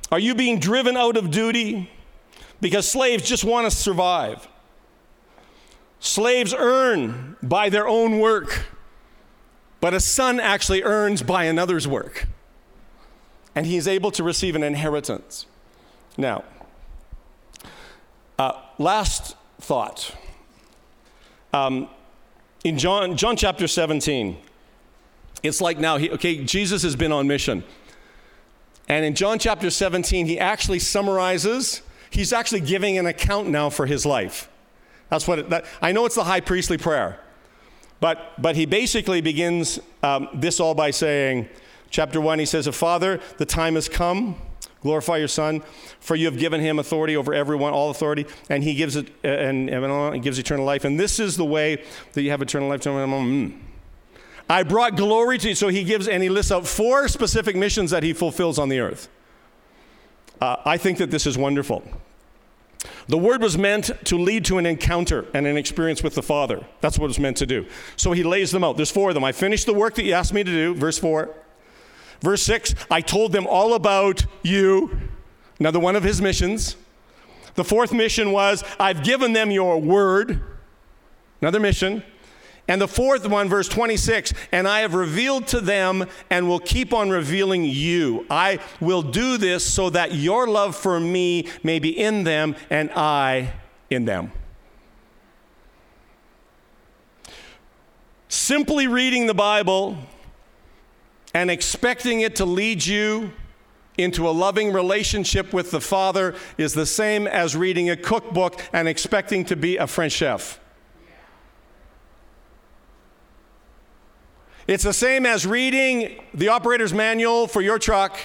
are 0.10 0.20
you 0.20 0.36
being 0.36 0.58
driven 0.58 0.96
out 0.96 1.18
of 1.18 1.32
duty? 1.32 1.92
Because 2.62 2.90
slaves 2.90 3.28
just 3.28 3.44
want 3.44 3.70
to 3.70 3.76
survive. 3.76 4.48
Slaves 6.00 6.56
earn 6.58 7.36
by 7.44 7.68
their 7.68 7.90
own 7.90 8.20
work, 8.20 8.68
but 9.82 9.94
a 9.94 10.00
son 10.00 10.40
actually 10.40 10.82
earns 10.82 11.22
by 11.22 11.44
another's 11.44 11.90
work 11.90 12.26
and 13.56 13.66
he 13.66 13.78
is 13.78 13.88
able 13.88 14.12
to 14.12 14.24
receive 14.24 14.56
an 14.56 14.64
inheritance. 14.64 15.46
Now, 16.18 16.44
uh, 18.40 18.54
last 18.78 19.36
thought. 19.60 20.16
Um, 21.54 21.90
in 22.64 22.78
John, 22.78 23.18
John 23.18 23.36
chapter 23.36 23.68
17, 23.68 24.38
it's 25.44 25.62
like 25.62 25.80
now, 25.80 25.98
he, 25.98 26.10
okay, 26.12 26.44
Jesus 26.44 26.84
has 26.84 26.96
been 26.96 27.12
on 27.12 27.28
mission. 27.28 27.64
And 28.88 29.06
in 29.06 29.16
John 29.16 29.40
chapter 29.40 29.70
17, 29.70 30.26
he 30.26 30.40
actually 30.40 30.80
summarizes, 30.80 31.82
he's 32.10 32.34
actually 32.34 32.62
giving 32.62 32.98
an 32.98 33.06
account 33.06 33.48
now 33.48 33.70
for 33.70 33.86
his 33.86 34.06
life. 34.06 34.50
That's 35.10 35.28
what 35.28 35.40
it, 35.40 35.50
that, 35.50 35.66
I 35.82 35.92
know 35.92 36.06
it's 36.06 36.16
the 36.16 36.24
high 36.24 36.40
priestly 36.40 36.78
prayer, 36.78 37.20
but, 38.00 38.34
but 38.42 38.56
he 38.56 38.66
basically 38.66 39.22
begins 39.22 39.80
um, 40.04 40.30
this 40.34 40.60
all 40.60 40.74
by 40.74 40.92
saying, 40.92 41.50
Chapter 41.92 42.20
1, 42.20 42.40
he 42.40 42.46
says, 42.46 42.68
A 42.68 42.72
Father, 42.72 43.20
the 43.38 43.46
time 43.46 43.76
has 43.76 43.88
come. 43.88 44.36
Glorify 44.82 45.18
your 45.18 45.28
Son, 45.28 45.62
for 46.00 46.16
you 46.16 46.26
have 46.26 46.40
given 46.40 46.60
him 46.60 46.80
authority 46.80 47.16
over 47.16 47.36
everyone, 47.36 47.72
all 47.72 47.92
authority, 47.92 48.26
and 48.50 48.64
he 48.64 48.74
gives 48.74 48.96
it 48.96 49.10
and, 49.24 49.70
and 49.70 50.24
gives 50.24 50.40
eternal 50.40 50.66
life. 50.66 50.86
And 50.86 51.00
this 51.00 51.20
is 51.20 51.38
the 51.38 51.46
way 51.46 51.84
that 52.14 52.24
you 52.24 52.32
have 52.32 52.42
eternal 52.42 52.68
life. 52.68 52.82
Mm. 52.82 53.60
I 54.50 54.64
brought 54.64 54.96
glory 54.98 55.38
to 55.38 55.50
you. 55.50 55.56
So 55.56 55.68
he 55.68 55.84
gives 55.84 56.08
and 56.08 56.24
he 56.24 56.30
lists 56.30 56.52
out 56.52 56.66
four 56.66 57.08
specific 57.08 57.56
missions 57.56 57.92
that 57.92 58.02
he 58.02 58.12
fulfills 58.12 58.58
on 58.58 58.70
the 58.70 58.80
earth. 58.80 59.08
Uh, 60.42 60.56
I 60.66 60.78
think 60.78 60.98
that 60.98 61.12
this 61.12 61.28
is 61.28 61.38
wonderful. 61.38 61.84
The 63.08 63.18
word 63.18 63.44
was 63.44 63.58
meant 63.58 63.92
to 64.06 64.18
lead 64.18 64.46
to 64.46 64.58
an 64.58 64.66
encounter 64.66 65.28
and 65.36 65.46
an 65.46 65.58
experience 65.58 66.02
with 66.02 66.16
the 66.16 66.24
Father. 66.24 66.66
That's 66.80 66.98
what 66.98 67.06
it 67.06 67.10
was 67.10 67.20
meant 67.20 67.38
to 67.38 67.46
do. 67.46 67.68
So 67.96 68.14
he 68.14 68.24
lays 68.24 68.52
them 68.52 68.64
out. 68.64 68.78
There's 68.78 68.90
four 68.90 69.10
of 69.10 69.14
them. 69.14 69.24
I 69.24 69.32
finished 69.32 69.68
the 69.68 69.74
work 69.74 69.94
that 69.96 70.04
you 70.04 70.14
asked 70.14 70.34
me 70.34 70.44
to 70.44 70.52
do, 70.52 70.74
verse 70.74 70.98
4. 70.98 71.30
Verse 72.22 72.44
6 72.44 72.76
I 72.90 73.02
told 73.02 73.32
them 73.32 73.48
all 73.48 73.74
about 73.74 74.26
you. 74.44 75.00
Another 75.60 75.80
one 75.80 75.96
of 75.96 76.04
his 76.04 76.22
missions. 76.22 76.76
The 77.56 77.64
fourth 77.64 77.92
mission 77.92 78.32
was 78.32 78.64
I've 78.80 79.04
given 79.04 79.34
them 79.34 79.52
your 79.52 79.80
word. 79.80 80.42
Another 81.42 81.60
mission. 81.60 82.04
And 82.68 82.80
the 82.80 82.88
fourth 82.88 83.28
one, 83.28 83.50
verse 83.50 83.68
26, 83.68 84.34
and 84.52 84.68
I 84.68 84.82
have 84.82 84.94
revealed 84.94 85.48
to 85.48 85.60
them 85.60 86.06
and 86.30 86.48
will 86.48 86.60
keep 86.60 86.94
on 86.94 87.10
revealing 87.10 87.66
you. 87.66 88.26
I 88.30 88.60
will 88.80 89.02
do 89.02 89.38
this 89.38 89.66
so 89.66 89.90
that 89.90 90.14
your 90.14 90.48
love 90.48 90.76
for 90.76 91.00
me 91.00 91.50
may 91.64 91.80
be 91.80 91.90
in 91.90 92.24
them 92.24 92.56
and 92.70 92.90
I 92.92 93.54
in 93.90 94.06
them. 94.06 94.32
Simply 98.30 98.88
reading 98.88 99.26
the 99.28 99.34
Bible 99.34 99.98
and 101.34 101.50
expecting 101.50 102.22
it 102.22 102.36
to 102.38 102.46
lead 102.46 102.86
you 102.86 103.32
into 103.98 104.28
a 104.28 104.32
loving 104.32 104.74
relationship 104.74 105.54
with 105.54 105.72
the 105.72 105.82
Father 105.82 106.36
is 106.58 106.74
the 106.74 106.86
same 106.86 107.28
as 107.28 107.56
reading 107.56 107.90
a 107.90 107.98
cookbook 107.98 108.62
and 108.74 108.88
expecting 108.88 109.46
to 109.46 109.56
be 109.56 109.78
a 109.78 109.88
French 109.88 110.14
chef. 110.14 110.60
It's 114.68 114.84
the 114.84 114.94
same 114.94 115.26
as 115.26 115.46
reading 115.46 116.24
the 116.34 116.50
operator's 116.50 116.94
manual 116.94 117.48
for 117.48 117.62
your 117.62 117.80
truck 117.80 118.18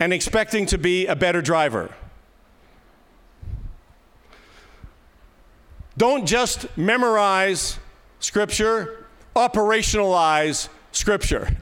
and 0.00 0.12
expecting 0.12 0.66
to 0.66 0.78
be 0.78 1.06
a 1.06 1.16
better 1.16 1.40
driver. 1.40 1.94
Don't 5.96 6.26
just 6.26 6.66
memorize 6.76 7.78
Scripture, 8.18 9.06
operationalize 9.36 10.68
Scripture. 10.90 11.56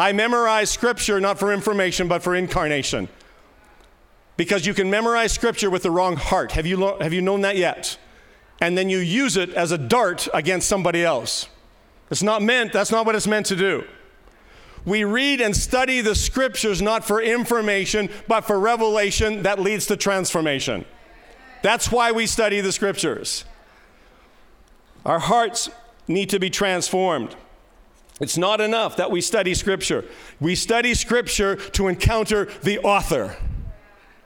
I 0.00 0.12
memorize 0.12 0.70
scripture 0.70 1.20
not 1.20 1.38
for 1.38 1.52
information, 1.52 2.08
but 2.08 2.22
for 2.22 2.34
incarnation. 2.34 3.10
Because 4.38 4.64
you 4.64 4.72
can 4.72 4.88
memorize 4.88 5.30
scripture 5.30 5.68
with 5.68 5.82
the 5.82 5.90
wrong 5.90 6.16
heart. 6.16 6.52
Have 6.52 6.64
you, 6.64 6.78
lo- 6.78 6.96
have 7.02 7.12
you 7.12 7.20
known 7.20 7.42
that 7.42 7.58
yet? 7.58 7.98
And 8.62 8.78
then 8.78 8.88
you 8.88 8.96
use 8.96 9.36
it 9.36 9.50
as 9.50 9.72
a 9.72 9.78
dart 9.78 10.26
against 10.32 10.70
somebody 10.70 11.04
else. 11.04 11.48
It's 12.10 12.22
not 12.22 12.40
meant, 12.40 12.72
that's 12.72 12.90
not 12.90 13.04
what 13.04 13.14
it's 13.14 13.26
meant 13.26 13.44
to 13.46 13.56
do. 13.56 13.84
We 14.86 15.04
read 15.04 15.42
and 15.42 15.54
study 15.54 16.00
the 16.00 16.14
scriptures 16.14 16.80
not 16.80 17.04
for 17.04 17.20
information, 17.20 18.08
but 18.26 18.46
for 18.46 18.58
revelation 18.58 19.42
that 19.42 19.58
leads 19.58 19.84
to 19.88 19.98
transformation. 19.98 20.86
That's 21.62 21.92
why 21.92 22.10
we 22.10 22.26
study 22.26 22.62
the 22.62 22.72
scriptures. 22.72 23.44
Our 25.04 25.18
hearts 25.18 25.68
need 26.08 26.30
to 26.30 26.40
be 26.40 26.48
transformed. 26.48 27.36
It's 28.20 28.36
not 28.36 28.60
enough 28.60 28.96
that 28.96 29.10
we 29.10 29.22
study 29.22 29.54
Scripture. 29.54 30.04
We 30.38 30.54
study 30.54 30.92
Scripture 30.92 31.56
to 31.56 31.88
encounter 31.88 32.46
the 32.62 32.78
author. 32.80 33.36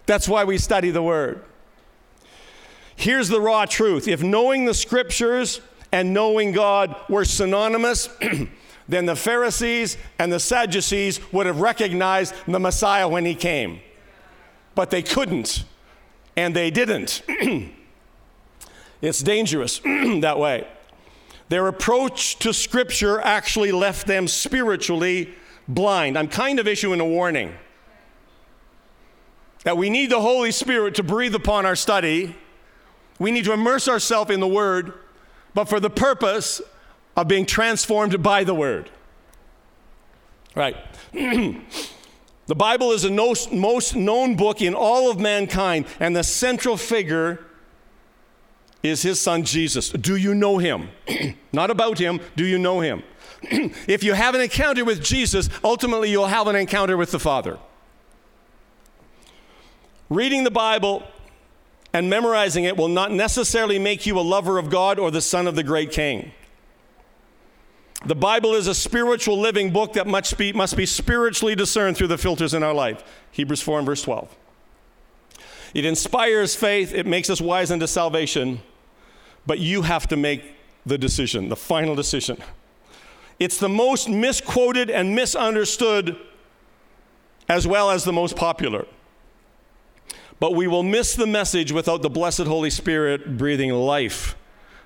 That's 0.06 0.28
why 0.28 0.44
we 0.44 0.58
study 0.58 0.90
the 0.90 1.02
Word. 1.02 1.42
Here's 2.96 3.28
the 3.28 3.40
raw 3.40 3.64
truth 3.66 4.08
if 4.08 4.22
knowing 4.22 4.64
the 4.64 4.74
Scriptures 4.74 5.60
and 5.92 6.12
knowing 6.12 6.50
God 6.50 6.96
were 7.08 7.24
synonymous, 7.24 8.08
then 8.88 9.06
the 9.06 9.16
Pharisees 9.16 9.96
and 10.18 10.32
the 10.32 10.40
Sadducees 10.40 11.20
would 11.32 11.46
have 11.46 11.60
recognized 11.60 12.34
the 12.46 12.58
Messiah 12.58 13.08
when 13.08 13.24
he 13.24 13.36
came. 13.36 13.80
But 14.74 14.90
they 14.90 15.02
couldn't, 15.02 15.64
and 16.36 16.54
they 16.54 16.72
didn't. 16.72 17.22
it's 19.00 19.22
dangerous 19.22 19.78
that 19.84 20.36
way. 20.38 20.66
Their 21.48 21.66
approach 21.68 22.38
to 22.40 22.52
Scripture 22.52 23.20
actually 23.20 23.72
left 23.72 24.06
them 24.06 24.28
spiritually 24.28 25.34
blind. 25.68 26.18
I'm 26.18 26.28
kind 26.28 26.58
of 26.58 26.66
issuing 26.66 27.00
a 27.00 27.04
warning 27.04 27.54
that 29.64 29.76
we 29.76 29.90
need 29.90 30.10
the 30.10 30.20
Holy 30.20 30.52
Spirit 30.52 30.94
to 30.96 31.02
breathe 31.02 31.34
upon 31.34 31.66
our 31.66 31.76
study. 31.76 32.36
We 33.18 33.30
need 33.30 33.44
to 33.46 33.52
immerse 33.52 33.88
ourselves 33.88 34.30
in 34.30 34.40
the 34.40 34.48
Word, 34.48 34.92
but 35.54 35.66
for 35.66 35.80
the 35.80 35.90
purpose 35.90 36.60
of 37.16 37.28
being 37.28 37.46
transformed 37.46 38.22
by 38.22 38.44
the 38.44 38.54
Word. 38.54 38.90
Right. 40.54 40.76
the 41.12 42.54
Bible 42.54 42.92
is 42.92 43.02
the 43.02 43.10
most 43.10 43.96
known 43.96 44.36
book 44.36 44.60
in 44.62 44.74
all 44.74 45.10
of 45.10 45.18
mankind, 45.18 45.86
and 45.98 46.14
the 46.14 46.24
central 46.24 46.76
figure 46.76 47.44
is 48.84 49.02
his 49.02 49.20
son 49.20 49.42
Jesus. 49.44 49.88
Do 49.88 50.14
you 50.14 50.34
know 50.34 50.58
him? 50.58 50.90
Not 51.52 51.70
about 51.70 51.98
him, 51.98 52.20
do 52.36 52.44
you 52.44 52.58
know 52.58 52.80
him? 52.80 53.02
if 53.42 54.04
you 54.04 54.12
have 54.12 54.34
an 54.34 54.42
encounter 54.42 54.84
with 54.84 55.02
Jesus, 55.02 55.48
ultimately 55.64 56.10
you'll 56.10 56.26
have 56.26 56.46
an 56.46 56.54
encounter 56.54 56.96
with 56.96 57.10
the 57.10 57.18
Father. 57.18 57.58
Reading 60.10 60.44
the 60.44 60.50
Bible 60.50 61.02
and 61.94 62.10
memorizing 62.10 62.64
it 62.64 62.76
will 62.76 62.88
not 62.88 63.10
necessarily 63.10 63.78
make 63.78 64.04
you 64.04 64.18
a 64.18 64.20
lover 64.20 64.58
of 64.58 64.68
God 64.68 64.98
or 64.98 65.10
the 65.10 65.22
son 65.22 65.46
of 65.46 65.56
the 65.56 65.62
great 65.62 65.90
king. 65.90 66.32
The 68.04 68.14
Bible 68.14 68.52
is 68.52 68.66
a 68.66 68.74
spiritual 68.74 69.40
living 69.40 69.72
book 69.72 69.94
that 69.94 70.06
must 70.06 70.36
be, 70.36 70.52
must 70.52 70.76
be 70.76 70.84
spiritually 70.84 71.54
discerned 71.54 71.96
through 71.96 72.08
the 72.08 72.18
filters 72.18 72.52
in 72.52 72.62
our 72.62 72.74
life. 72.74 73.02
Hebrews 73.30 73.62
4 73.62 73.78
and 73.78 73.86
verse 73.86 74.02
12. 74.02 74.36
It 75.72 75.86
inspires 75.86 76.54
faith, 76.54 76.92
it 76.92 77.06
makes 77.06 77.30
us 77.30 77.40
wise 77.40 77.70
unto 77.70 77.86
salvation, 77.86 78.60
but 79.46 79.58
you 79.58 79.82
have 79.82 80.08
to 80.08 80.16
make 80.16 80.42
the 80.86 80.98
decision, 80.98 81.48
the 81.48 81.56
final 81.56 81.94
decision. 81.94 82.38
It's 83.38 83.58
the 83.58 83.68
most 83.68 84.08
misquoted 84.08 84.90
and 84.90 85.14
misunderstood, 85.14 86.16
as 87.48 87.66
well 87.66 87.90
as 87.90 88.04
the 88.04 88.12
most 88.12 88.36
popular. 88.36 88.86
But 90.40 90.54
we 90.54 90.66
will 90.66 90.82
miss 90.82 91.14
the 91.14 91.26
message 91.26 91.72
without 91.72 92.02
the 92.02 92.10
blessed 92.10 92.42
Holy 92.42 92.70
Spirit 92.70 93.36
breathing 93.36 93.70
life 93.70 94.36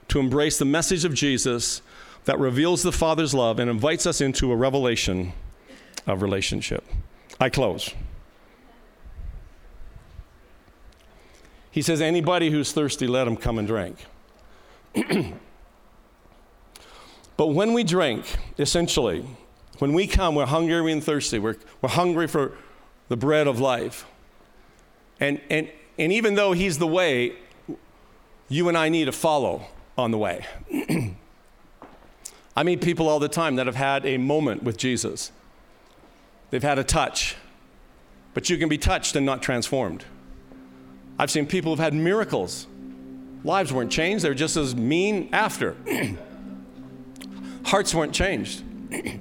to 0.08 0.18
embrace 0.18 0.58
the 0.58 0.64
message 0.64 1.04
of 1.04 1.14
Jesus 1.14 1.82
that 2.24 2.38
reveals 2.38 2.82
the 2.82 2.92
Father's 2.92 3.34
love 3.34 3.58
and 3.58 3.70
invites 3.70 4.06
us 4.06 4.20
into 4.20 4.52
a 4.52 4.56
revelation 4.56 5.32
of 6.06 6.22
relationship. 6.22 6.84
I 7.40 7.48
close. 7.48 7.94
He 11.70 11.82
says, 11.82 12.00
Anybody 12.00 12.50
who's 12.50 12.72
thirsty, 12.72 13.06
let 13.06 13.26
him 13.26 13.36
come 13.36 13.58
and 13.58 13.68
drink. 13.68 13.98
but 17.36 17.46
when 17.48 17.72
we 17.72 17.84
drink, 17.84 18.24
essentially, 18.58 19.24
when 19.78 19.92
we 19.92 20.06
come, 20.06 20.34
we're 20.34 20.46
hungry 20.46 20.92
and 20.92 21.02
thirsty. 21.02 21.38
We're, 21.38 21.56
we're 21.80 21.90
hungry 21.90 22.26
for 22.26 22.52
the 23.08 23.16
bread 23.16 23.46
of 23.46 23.60
life. 23.60 24.06
And, 25.20 25.40
and, 25.50 25.70
and 25.98 26.12
even 26.12 26.34
though 26.34 26.52
He's 26.52 26.78
the 26.78 26.86
way, 26.86 27.34
you 28.48 28.68
and 28.68 28.76
I 28.76 28.88
need 28.88 29.06
to 29.06 29.12
follow 29.12 29.66
on 29.96 30.10
the 30.10 30.18
way. 30.18 30.46
I 32.56 32.62
meet 32.64 32.80
people 32.80 33.08
all 33.08 33.20
the 33.20 33.28
time 33.28 33.56
that 33.56 33.66
have 33.66 33.76
had 33.76 34.04
a 34.04 34.16
moment 34.16 34.62
with 34.64 34.76
Jesus. 34.76 35.30
They've 36.50 36.62
had 36.62 36.78
a 36.78 36.84
touch, 36.84 37.36
but 38.34 38.50
you 38.50 38.56
can 38.56 38.68
be 38.68 38.78
touched 38.78 39.14
and 39.16 39.24
not 39.24 39.42
transformed. 39.42 40.04
I've 41.18 41.30
seen 41.30 41.46
people 41.46 41.72
who've 41.72 41.78
had 41.78 41.94
miracles. 41.94 42.66
Lives 43.44 43.72
weren't 43.72 43.92
changed, 43.92 44.24
they 44.24 44.28
were 44.28 44.34
just 44.34 44.56
as 44.56 44.74
mean 44.74 45.28
after. 45.32 45.76
Hearts 47.64 47.94
weren't 47.94 48.14
changed. 48.14 48.62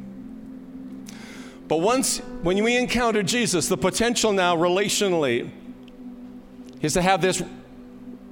but 1.67 1.77
once, 1.77 2.19
when 2.41 2.63
we 2.63 2.77
encounter 2.77 3.21
Jesus, 3.23 3.67
the 3.67 3.77
potential 3.77 4.34
now 4.34 4.56
relationally 4.56 5.49
is 6.82 6.93
to 6.93 7.01
have 7.01 7.21
this 7.21 7.43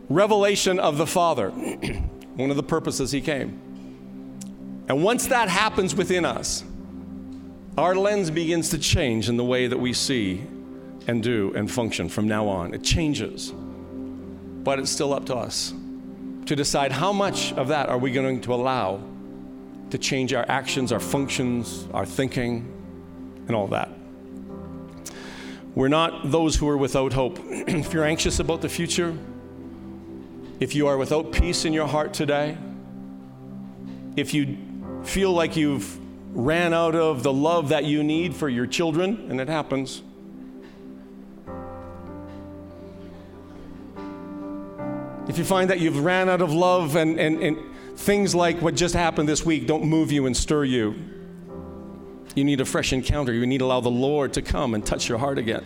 revelation 0.10 0.80
of 0.80 0.98
the 0.98 1.08
Father. 1.08 1.50
One 2.36 2.50
of 2.50 2.56
the 2.58 2.64
purposes 2.64 3.12
he 3.12 3.22
came. 3.22 3.62
And 4.88 5.04
once 5.04 5.28
that 5.28 5.50
happens 5.50 5.96
within 5.96 6.26
us, 6.26 6.64
our 7.78 7.96
lens 7.96 8.32
begins 8.32 8.70
to 8.70 8.78
change 8.78 9.30
in 9.30 9.38
the 9.38 9.44
way 9.44 9.68
that 9.68 9.78
we 9.78 9.94
see 9.94 10.44
and 11.08 11.22
do 11.22 11.54
and 11.56 11.70
function 11.70 12.08
from 12.10 12.28
now 12.28 12.48
on. 12.48 12.74
It 12.74 12.84
changes. 12.84 13.54
But 14.66 14.80
it's 14.80 14.92
still 14.92 15.14
up 15.14 15.26
to 15.28 15.36
us 15.36 15.74
to 16.48 16.56
decide 16.56 16.92
how 16.92 17.14
much 17.14 17.54
of 17.54 17.70
that 17.70 17.88
are 17.88 17.98
we 17.98 18.12
going 18.12 18.42
to 18.42 18.54
allow 18.54 19.00
to 19.92 19.98
change 19.98 20.34
our 20.34 20.46
actions, 20.50 20.92
our 20.92 21.00
functions, 21.00 21.88
our 21.94 22.06
thinking, 22.06 22.72
and 23.48 23.56
all 23.56 23.68
that. 23.68 23.90
We're 25.76 25.88
not 25.88 26.32
those 26.32 26.56
who 26.56 26.68
are 26.68 26.78
without 26.78 27.14
hope. 27.14 27.40
if 27.44 27.94
you're 27.94 28.06
anxious 28.06 28.40
about 28.40 28.62
the 28.62 28.70
future, 28.70 29.16
if 30.60 30.74
you 30.74 30.88
are 30.88 30.98
without 30.98 31.32
peace 31.32 31.64
in 31.64 31.72
your 31.72 31.88
heart 31.88 32.14
today, 32.14 32.58
if 34.16 34.34
you 34.34 34.58
feel 35.04 35.32
like 35.32 35.56
you've 35.56 36.00
ran 36.34 36.74
out 36.74 36.96
of 36.96 37.24
the 37.24 37.32
love 37.32 37.70
that 37.70 37.86
you 37.86 38.04
need 38.04 38.36
for 38.36 38.50
your 38.50 38.66
children, 38.66 39.28
and 39.30 39.40
it 39.40 39.48
happens. 39.48 40.02
If 45.36 45.40
you 45.40 45.44
find 45.44 45.70
that 45.70 45.82
you've 45.82 46.00
ran 46.00 46.30
out 46.30 46.40
of 46.40 46.54
love 46.54 46.96
and, 46.96 47.20
and, 47.20 47.44
and 47.44 47.58
things 47.98 48.34
like 48.34 48.62
what 48.62 48.74
just 48.74 48.96
happened 48.96 49.28
this 49.28 49.46
week 49.46 49.68
don't 49.68 49.84
move 49.84 50.10
you 50.10 50.28
and 50.28 50.38
stir 50.38 50.64
you, 50.64 50.96
you 52.36 52.46
need 52.46 52.62
a 52.62 52.66
fresh 52.66 52.94
encounter. 52.94 53.34
You 53.34 53.46
need 53.46 53.58
to 53.58 53.66
allow 53.66 53.82
the 53.82 53.92
Lord 53.92 54.32
to 54.36 54.42
come 54.42 54.74
and 54.74 54.86
touch 54.86 55.10
your 55.10 55.18
heart 55.18 55.38
again. 55.38 55.66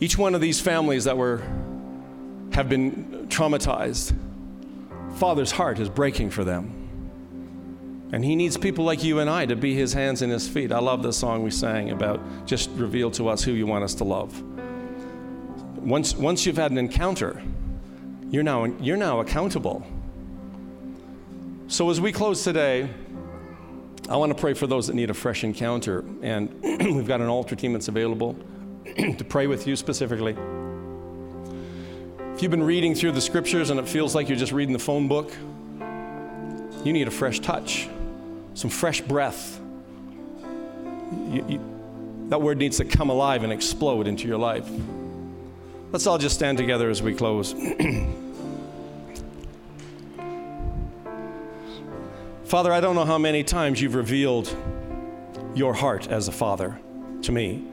Each 0.00 0.16
one 0.16 0.34
of 0.34 0.40
these 0.40 0.58
families 0.58 1.04
that 1.04 1.18
were 1.18 1.42
have 2.54 2.70
been 2.70 3.26
traumatized, 3.28 4.16
Father's 5.16 5.50
heart 5.50 5.78
is 5.78 5.90
breaking 5.90 6.30
for 6.30 6.42
them. 6.42 8.08
And 8.10 8.24
he 8.24 8.34
needs 8.34 8.56
people 8.56 8.86
like 8.86 9.04
you 9.04 9.18
and 9.18 9.28
I 9.28 9.44
to 9.44 9.54
be 9.54 9.74
his 9.74 9.92
hands 9.92 10.22
and 10.22 10.32
his 10.32 10.48
feet. 10.48 10.72
I 10.72 10.78
love 10.78 11.02
the 11.02 11.12
song 11.12 11.42
we 11.42 11.50
sang 11.50 11.90
about 11.90 12.46
just 12.46 12.70
reveal 12.70 13.10
to 13.10 13.28
us 13.28 13.44
who 13.44 13.52
you 13.52 13.66
want 13.66 13.84
us 13.84 13.92
to 13.96 14.04
love. 14.04 14.42
Once, 15.76 16.16
once 16.16 16.46
you've 16.46 16.56
had 16.56 16.70
an 16.70 16.78
encounter, 16.78 17.42
you're 18.30 18.42
now, 18.42 18.64
you're 18.64 18.96
now 18.96 19.20
accountable. 19.20 19.86
So 21.68 21.90
as 21.90 22.00
we 22.00 22.12
close 22.12 22.44
today, 22.44 22.88
I 24.08 24.16
want 24.16 24.30
to 24.30 24.40
pray 24.40 24.54
for 24.54 24.66
those 24.66 24.86
that 24.86 24.94
need 24.94 25.10
a 25.10 25.14
fresh 25.14 25.44
encounter. 25.44 26.04
And 26.22 26.62
we've 26.62 27.08
got 27.08 27.20
an 27.20 27.28
altar 27.28 27.56
team 27.56 27.72
that's 27.72 27.88
available 27.88 28.36
to 28.96 29.24
pray 29.24 29.46
with 29.46 29.66
you 29.66 29.76
specifically. 29.76 30.36
If 32.34 32.42
you've 32.42 32.50
been 32.50 32.62
reading 32.62 32.94
through 32.94 33.12
the 33.12 33.20
scriptures 33.20 33.70
and 33.70 33.80
it 33.80 33.88
feels 33.88 34.14
like 34.14 34.28
you're 34.28 34.38
just 34.38 34.52
reading 34.52 34.72
the 34.72 34.78
phone 34.78 35.08
book, 35.08 35.32
you 36.84 36.92
need 36.92 37.08
a 37.08 37.10
fresh 37.10 37.40
touch 37.40 37.88
some 38.56 38.70
fresh 38.70 39.02
breath. 39.02 39.60
You, 41.30 41.44
you, 41.46 41.60
that 42.30 42.40
word 42.40 42.56
needs 42.58 42.78
to 42.78 42.84
come 42.84 43.10
alive 43.10 43.44
and 43.44 43.52
explode 43.52 44.06
into 44.06 44.26
your 44.26 44.38
life. 44.38 44.68
Let's 45.96 46.06
all 46.06 46.18
just 46.18 46.34
stand 46.34 46.58
together 46.58 46.90
as 46.90 47.00
we 47.00 47.14
close. 47.14 47.54
Father, 52.44 52.70
I 52.70 52.80
don't 52.80 52.94
know 52.94 53.06
how 53.06 53.16
many 53.16 53.42
times 53.42 53.80
you've 53.80 53.94
revealed 53.94 54.54
your 55.54 55.72
heart 55.72 56.08
as 56.08 56.28
a 56.28 56.32
father 56.32 56.78
to 57.22 57.32
me. 57.32 57.64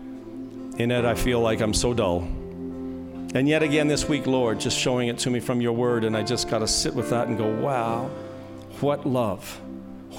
In 0.78 0.90
it, 0.90 1.04
I 1.04 1.16
feel 1.16 1.42
like 1.42 1.60
I'm 1.60 1.74
so 1.74 1.94
dull. 1.94 2.20
And 2.22 3.50
yet 3.50 3.62
again 3.62 3.90
this 3.90 4.08
week, 4.08 4.26
Lord, 4.26 4.58
just 4.58 4.80
showing 4.80 5.10
it 5.10 5.18
to 5.18 5.30
me 5.30 5.42
from 5.42 5.60
your 5.60 5.74
word, 5.74 6.06
and 6.06 6.16
I 6.16 6.24
just 6.24 6.50
got 6.50 6.60
to 6.60 6.68
sit 6.68 6.96
with 6.96 7.10
that 7.10 7.28
and 7.28 7.38
go, 7.38 7.54
wow, 7.60 8.10
what 8.80 9.06
love 9.06 9.60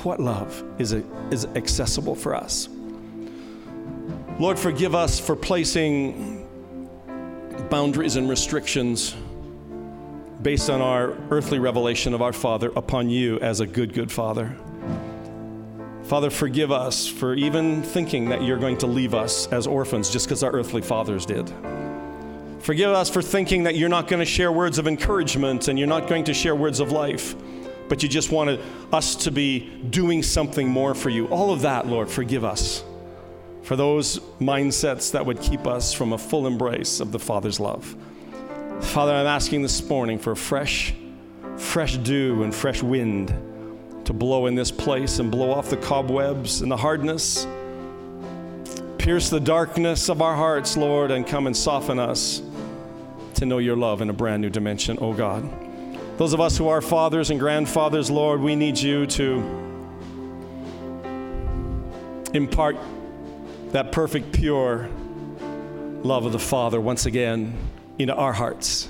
what 0.03 0.21
love 0.21 0.63
is, 0.79 0.93
a, 0.93 1.03
is 1.31 1.47
accessible 1.57 2.15
for 2.15 2.35
us. 2.35 2.69
Lord, 4.39 4.59
forgive 4.59 4.95
us 4.95 5.19
for 5.19 5.35
placing 5.35 6.44
boundaries 7.75 8.15
and 8.15 8.29
restrictions 8.29 9.17
based 10.43 10.71
on 10.71 10.81
our 10.81 11.17
earthly 11.31 11.59
revelation 11.59 12.15
of 12.15 12.23
our 12.23 12.33
Father 12.33 12.71
upon 12.77 13.11
you 13.11 13.37
as 13.41 13.59
a 13.59 13.67
good, 13.67 13.93
good 13.93 14.13
Father. 14.13 14.57
Father, 16.05 16.31
forgive 16.31 16.71
us 16.71 17.09
for 17.09 17.35
even 17.35 17.83
thinking 17.83 18.29
that 18.29 18.45
you're 18.45 18.61
going 18.61 18.79
to 18.79 18.87
leave 18.87 19.13
us 19.13 19.49
as 19.49 19.67
orphans 19.67 20.09
just 20.09 20.27
because 20.27 20.45
our 20.45 20.53
earthly 20.53 20.83
fathers 20.83 21.27
did. 21.27 21.53
Forgive 22.61 22.93
us 22.93 23.11
for 23.11 23.21
thinking 23.21 23.65
that 23.65 23.75
you're 23.75 23.89
not 23.89 24.07
going 24.07 24.21
to 24.21 24.25
share 24.25 24.53
words 24.53 24.79
of 24.79 24.87
encouragement 24.87 25.67
and 25.67 25.77
you're 25.77 25.89
not 25.89 26.07
going 26.07 26.23
to 26.23 26.33
share 26.33 26.55
words 26.55 26.79
of 26.79 26.93
life, 26.93 27.35
but 27.89 28.05
you 28.05 28.09
just 28.09 28.31
wanted 28.31 28.61
us 28.93 29.17
to 29.17 29.33
be 29.33 29.69
doing 29.91 30.23
something 30.23 30.69
more 30.69 30.95
for 30.95 31.11
you. 31.11 31.27
All 31.27 31.53
of 31.53 31.63
that, 31.63 31.89
Lord, 31.89 32.09
forgive 32.09 32.45
us 32.45 32.85
for 33.65 33.77
those 33.77 34.19
mindsets 34.41 35.11
that 35.13 35.25
would 35.25 35.41
keep 35.41 35.67
us 35.67 35.95
from 35.95 36.13
a 36.13 36.19
full 36.19 36.47
embrace 36.47 37.01
of 37.01 37.13
the 37.13 37.19
Father's 37.19 37.59
love. 37.59 37.97
Father, 38.81 39.13
I'm 39.13 39.27
asking 39.27 39.63
this 39.63 39.89
morning 39.89 40.19
for 40.19 40.33
a 40.33 40.37
fresh, 40.37 40.95
fresh 41.57 41.97
dew 41.97 42.43
and 42.43 42.55
fresh 42.55 42.83
wind 42.83 43.29
to 44.05 44.13
blow 44.13 44.47
in 44.47 44.55
this 44.55 44.71
place 44.71 45.19
and 45.19 45.31
blow 45.31 45.51
off 45.51 45.71
the 45.71 45.79
cobwebs 45.79 46.61
and 46.61 46.71
the 46.71 46.77
hardness. 46.77 47.47
Pierce 48.99 49.31
the 49.31 49.41
darkness 49.41 50.11
of 50.11 50.21
our 50.21 50.37
hearts, 50.37 50.77
Lord, 50.77 51.11
and 51.11 51.27
come 51.27 51.47
and 51.47 51.57
soften 51.57 51.99
us 51.99 52.43
to 53.37 53.47
know 53.47 53.59
your 53.59 53.77
love 53.77 54.03
in 54.03 54.11
a 54.11 54.13
brand 54.13 54.43
new 54.43 54.51
dimension, 54.51 54.99
oh 55.01 55.15
God. 55.15 55.43
Those 56.19 56.35
of 56.35 56.41
us 56.41 56.59
who 56.59 56.69
are 56.69 56.83
fathers 56.83 57.31
and 57.31 57.41
grandfathers, 57.41 58.11
Lord, 58.11 58.43
we 58.43 58.57
need 58.57 58.79
you 58.79 59.07
to 59.07 59.39
impart 62.35 62.77
that 63.75 63.91
perfect, 63.91 64.31
pure 64.31 64.89
love 66.05 66.27
of 66.27 66.31
the 66.31 66.39
Father 66.39 66.81
once 66.81 67.07
again 67.07 67.59
into 67.99 68.15
our 68.15 68.33
hearts. 68.33 68.89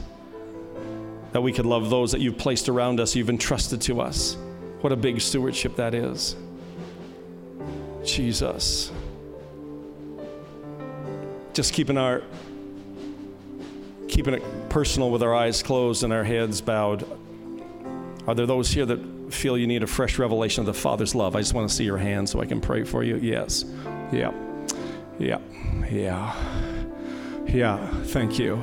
That 1.33 1.41
we 1.41 1.55
could 1.55 1.65
love 1.65 1.89
those 1.89 2.13
that 2.13 2.21
you've 2.21 2.37
placed 2.37 2.69
around 2.69 3.01
us, 3.01 3.17
you've 3.17 3.31
entrusted 3.31 3.81
to 3.81 4.03
us. 4.03 4.37
What 4.83 4.93
a 4.93 4.97
big 4.97 5.23
stewardship 5.23 5.77
that 5.77 5.95
is. 5.95 6.37
Jesus. 8.05 8.93
Just 11.55 11.73
keeping 11.73 11.97
our 11.97 12.23
keeping 14.07 14.35
it 14.35 14.43
personal 14.69 15.11
with 15.11 15.23
our 15.23 15.35
eyes 15.35 15.63
closed 15.63 16.05
and 16.05 16.13
our 16.13 16.25
heads 16.25 16.61
bowed. 16.61 17.09
Are 18.27 18.35
there 18.35 18.45
those 18.45 18.69
here 18.69 18.85
that 18.85 19.33
feel 19.33 19.57
you 19.57 19.67
need 19.67 19.83
a 19.83 19.87
fresh 19.87 20.19
revelation 20.19 20.61
of 20.61 20.67
the 20.67 20.75
Father's 20.75 21.15
love? 21.15 21.37
I 21.37 21.41
just 21.41 21.55
want 21.55 21.71
to 21.71 21.75
see 21.75 21.85
your 21.85 21.97
hand 21.97 22.29
so 22.29 22.43
I 22.43 22.45
can 22.45 22.61
pray 22.61 22.85
for 22.85 23.03
you. 23.03 23.17
Yes. 23.17 23.65
Yeah. 24.13 24.44
Yeah. 25.19 25.39
Yeah. 25.91 26.35
Yeah. 27.47 27.87
Thank 28.05 28.39
you. 28.39 28.63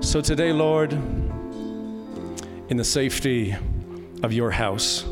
So 0.00 0.20
today, 0.20 0.52
Lord, 0.52 0.92
in 0.92 2.76
the 2.76 2.84
safety 2.84 3.56
of 4.22 4.32
your 4.32 4.50
house, 4.50 5.04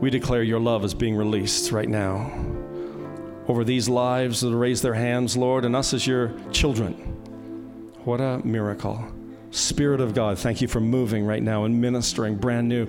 we 0.00 0.10
declare 0.10 0.42
your 0.42 0.60
love 0.60 0.84
is 0.84 0.92
being 0.92 1.16
released 1.16 1.72
right 1.72 1.88
now 1.88 2.30
over 3.48 3.64
these 3.64 3.88
lives 3.88 4.40
that 4.40 4.54
raise 4.54 4.82
their 4.82 4.94
hands, 4.94 5.36
Lord, 5.36 5.64
and 5.64 5.76
us 5.76 5.94
as 5.94 6.06
your 6.06 6.32
children. 6.50 6.92
What 8.04 8.20
a 8.20 8.40
miracle. 8.44 9.02
Spirit 9.50 10.00
of 10.00 10.14
God, 10.14 10.38
thank 10.38 10.60
you 10.60 10.68
for 10.68 10.80
moving 10.80 11.24
right 11.24 11.42
now 11.42 11.64
and 11.64 11.80
ministering 11.80 12.36
brand 12.36 12.68
new, 12.68 12.86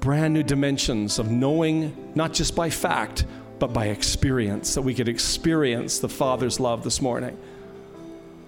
brand 0.00 0.32
new 0.32 0.42
dimensions 0.42 1.18
of 1.18 1.30
knowing, 1.30 2.12
not 2.14 2.32
just 2.32 2.54
by 2.54 2.70
fact, 2.70 3.26
but 3.58 3.72
by 3.72 3.86
experience, 3.86 4.74
that 4.74 4.82
we 4.82 4.94
could 4.94 5.08
experience 5.08 5.98
the 5.98 6.08
Father's 6.08 6.60
love 6.60 6.84
this 6.84 7.00
morning. 7.00 7.36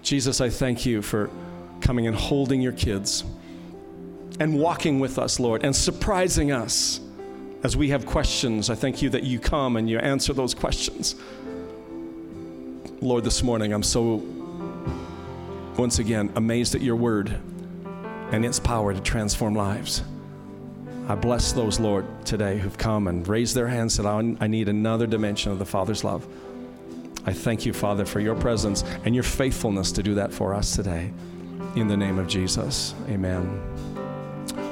Jesus, 0.03 0.41
I 0.41 0.51
thank 0.51 0.87
you 0.87 1.03
for 1.03 1.31
coming 1.81 2.07
and 2.07 2.17
holding 2.17 2.61
your 2.61 2.73
kids 2.73 3.25
and 4.41 4.59
walking 4.59 5.01
with 5.01 5.19
us, 5.19 5.41
Lord, 5.41 5.65
and 5.65 5.75
surprising 5.75 6.53
us 6.53 7.01
as 7.63 7.77
we 7.77 7.91
have 7.91 8.07
questions. 8.07 8.71
I 8.71 8.75
thank 8.75 9.03
you 9.03 9.11
that 9.11 9.25
you 9.25 9.39
come 9.39 9.77
and 9.77 9.89
you 9.89 9.99
answer 9.99 10.33
those 10.33 10.55
questions. 10.55 11.17
Lord, 13.01 13.25
this 13.25 13.43
morning 13.43 13.73
I'm 13.73 13.83
so 13.83 14.23
once 15.79 16.01
again, 16.01 16.33
amazed 16.35 16.75
at 16.75 16.81
your 16.83 16.97
word 16.97 17.39
and 18.33 18.45
its 18.45 18.59
power 18.59 18.93
to 18.93 19.01
transform 19.01 19.55
lives. 19.55 20.03
I 21.09 21.15
bless 21.15 21.53
those, 21.53 21.81
Lord, 21.81 22.05
today 22.27 22.59
who've 22.59 22.77
come 22.77 23.09
and 23.09 23.27
raised 23.27 23.55
their 23.55 23.67
hands 23.67 23.99
and 23.99 24.07
said, 24.37 24.43
I 24.43 24.47
need 24.47 24.69
another 24.69 25.07
dimension 25.07 25.51
of 25.51 25.59
the 25.59 25.65
Father's 25.65 26.05
love. 26.05 26.29
I 27.25 27.33
thank 27.33 27.65
you, 27.65 27.73
Father, 27.73 28.05
for 28.05 28.21
your 28.21 28.35
presence 28.35 28.85
and 29.07 29.15
your 29.15 29.25
faithfulness 29.25 29.91
to 29.93 30.03
do 30.03 30.15
that 30.17 30.35
for 30.35 30.53
us 30.53 30.77
today. 30.77 31.11
In 31.77 31.89
the 31.89 31.97
name 31.97 32.19
of 32.19 32.27
Jesus, 32.27 32.95
amen. 33.09 33.59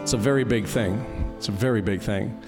It's 0.02 0.12
a 0.12 0.18
very 0.18 0.44
big 0.44 0.66
thing. 0.66 1.34
It's 1.38 1.48
a 1.48 1.52
very 1.52 1.80
big 1.80 2.02
thing. 2.02 2.38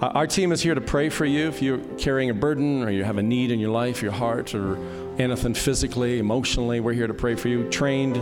Uh, 0.00 0.06
our 0.08 0.26
team 0.26 0.50
is 0.50 0.60
here 0.60 0.74
to 0.74 0.80
pray 0.80 1.08
for 1.08 1.24
you 1.24 1.46
if 1.46 1.62
you're 1.62 1.78
carrying 1.98 2.30
a 2.30 2.34
burden 2.34 2.82
or 2.82 2.90
you 2.90 3.04
have 3.04 3.16
a 3.16 3.22
need 3.22 3.52
in 3.52 3.60
your 3.60 3.70
life, 3.70 4.02
your 4.02 4.12
heart, 4.12 4.56
or 4.56 4.76
anything 5.20 5.54
physically, 5.54 6.18
emotionally. 6.18 6.80
We're 6.80 6.94
here 6.94 7.06
to 7.06 7.14
pray 7.14 7.36
for 7.36 7.46
you. 7.46 7.68
Trained, 7.70 8.20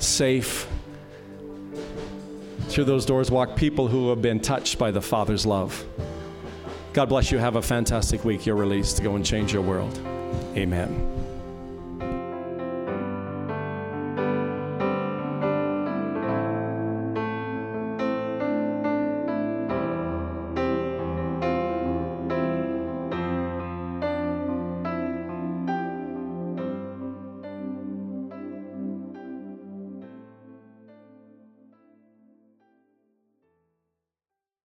safe. 0.00 0.68
Through 2.70 2.84
those 2.84 3.04
doors 3.04 3.32
walk 3.32 3.56
people 3.56 3.88
who 3.88 4.10
have 4.10 4.22
been 4.22 4.38
touched 4.38 4.78
by 4.78 4.92
the 4.92 5.02
Father's 5.02 5.44
love. 5.44 5.84
God 6.92 7.08
bless 7.08 7.32
you. 7.32 7.38
Have 7.38 7.56
a 7.56 7.62
fantastic 7.62 8.24
week. 8.24 8.46
You're 8.46 8.54
released 8.54 8.96
to 8.98 9.02
go 9.02 9.16
and 9.16 9.26
change 9.26 9.52
your 9.52 9.62
world. 9.62 9.98
Amen. 10.56 11.19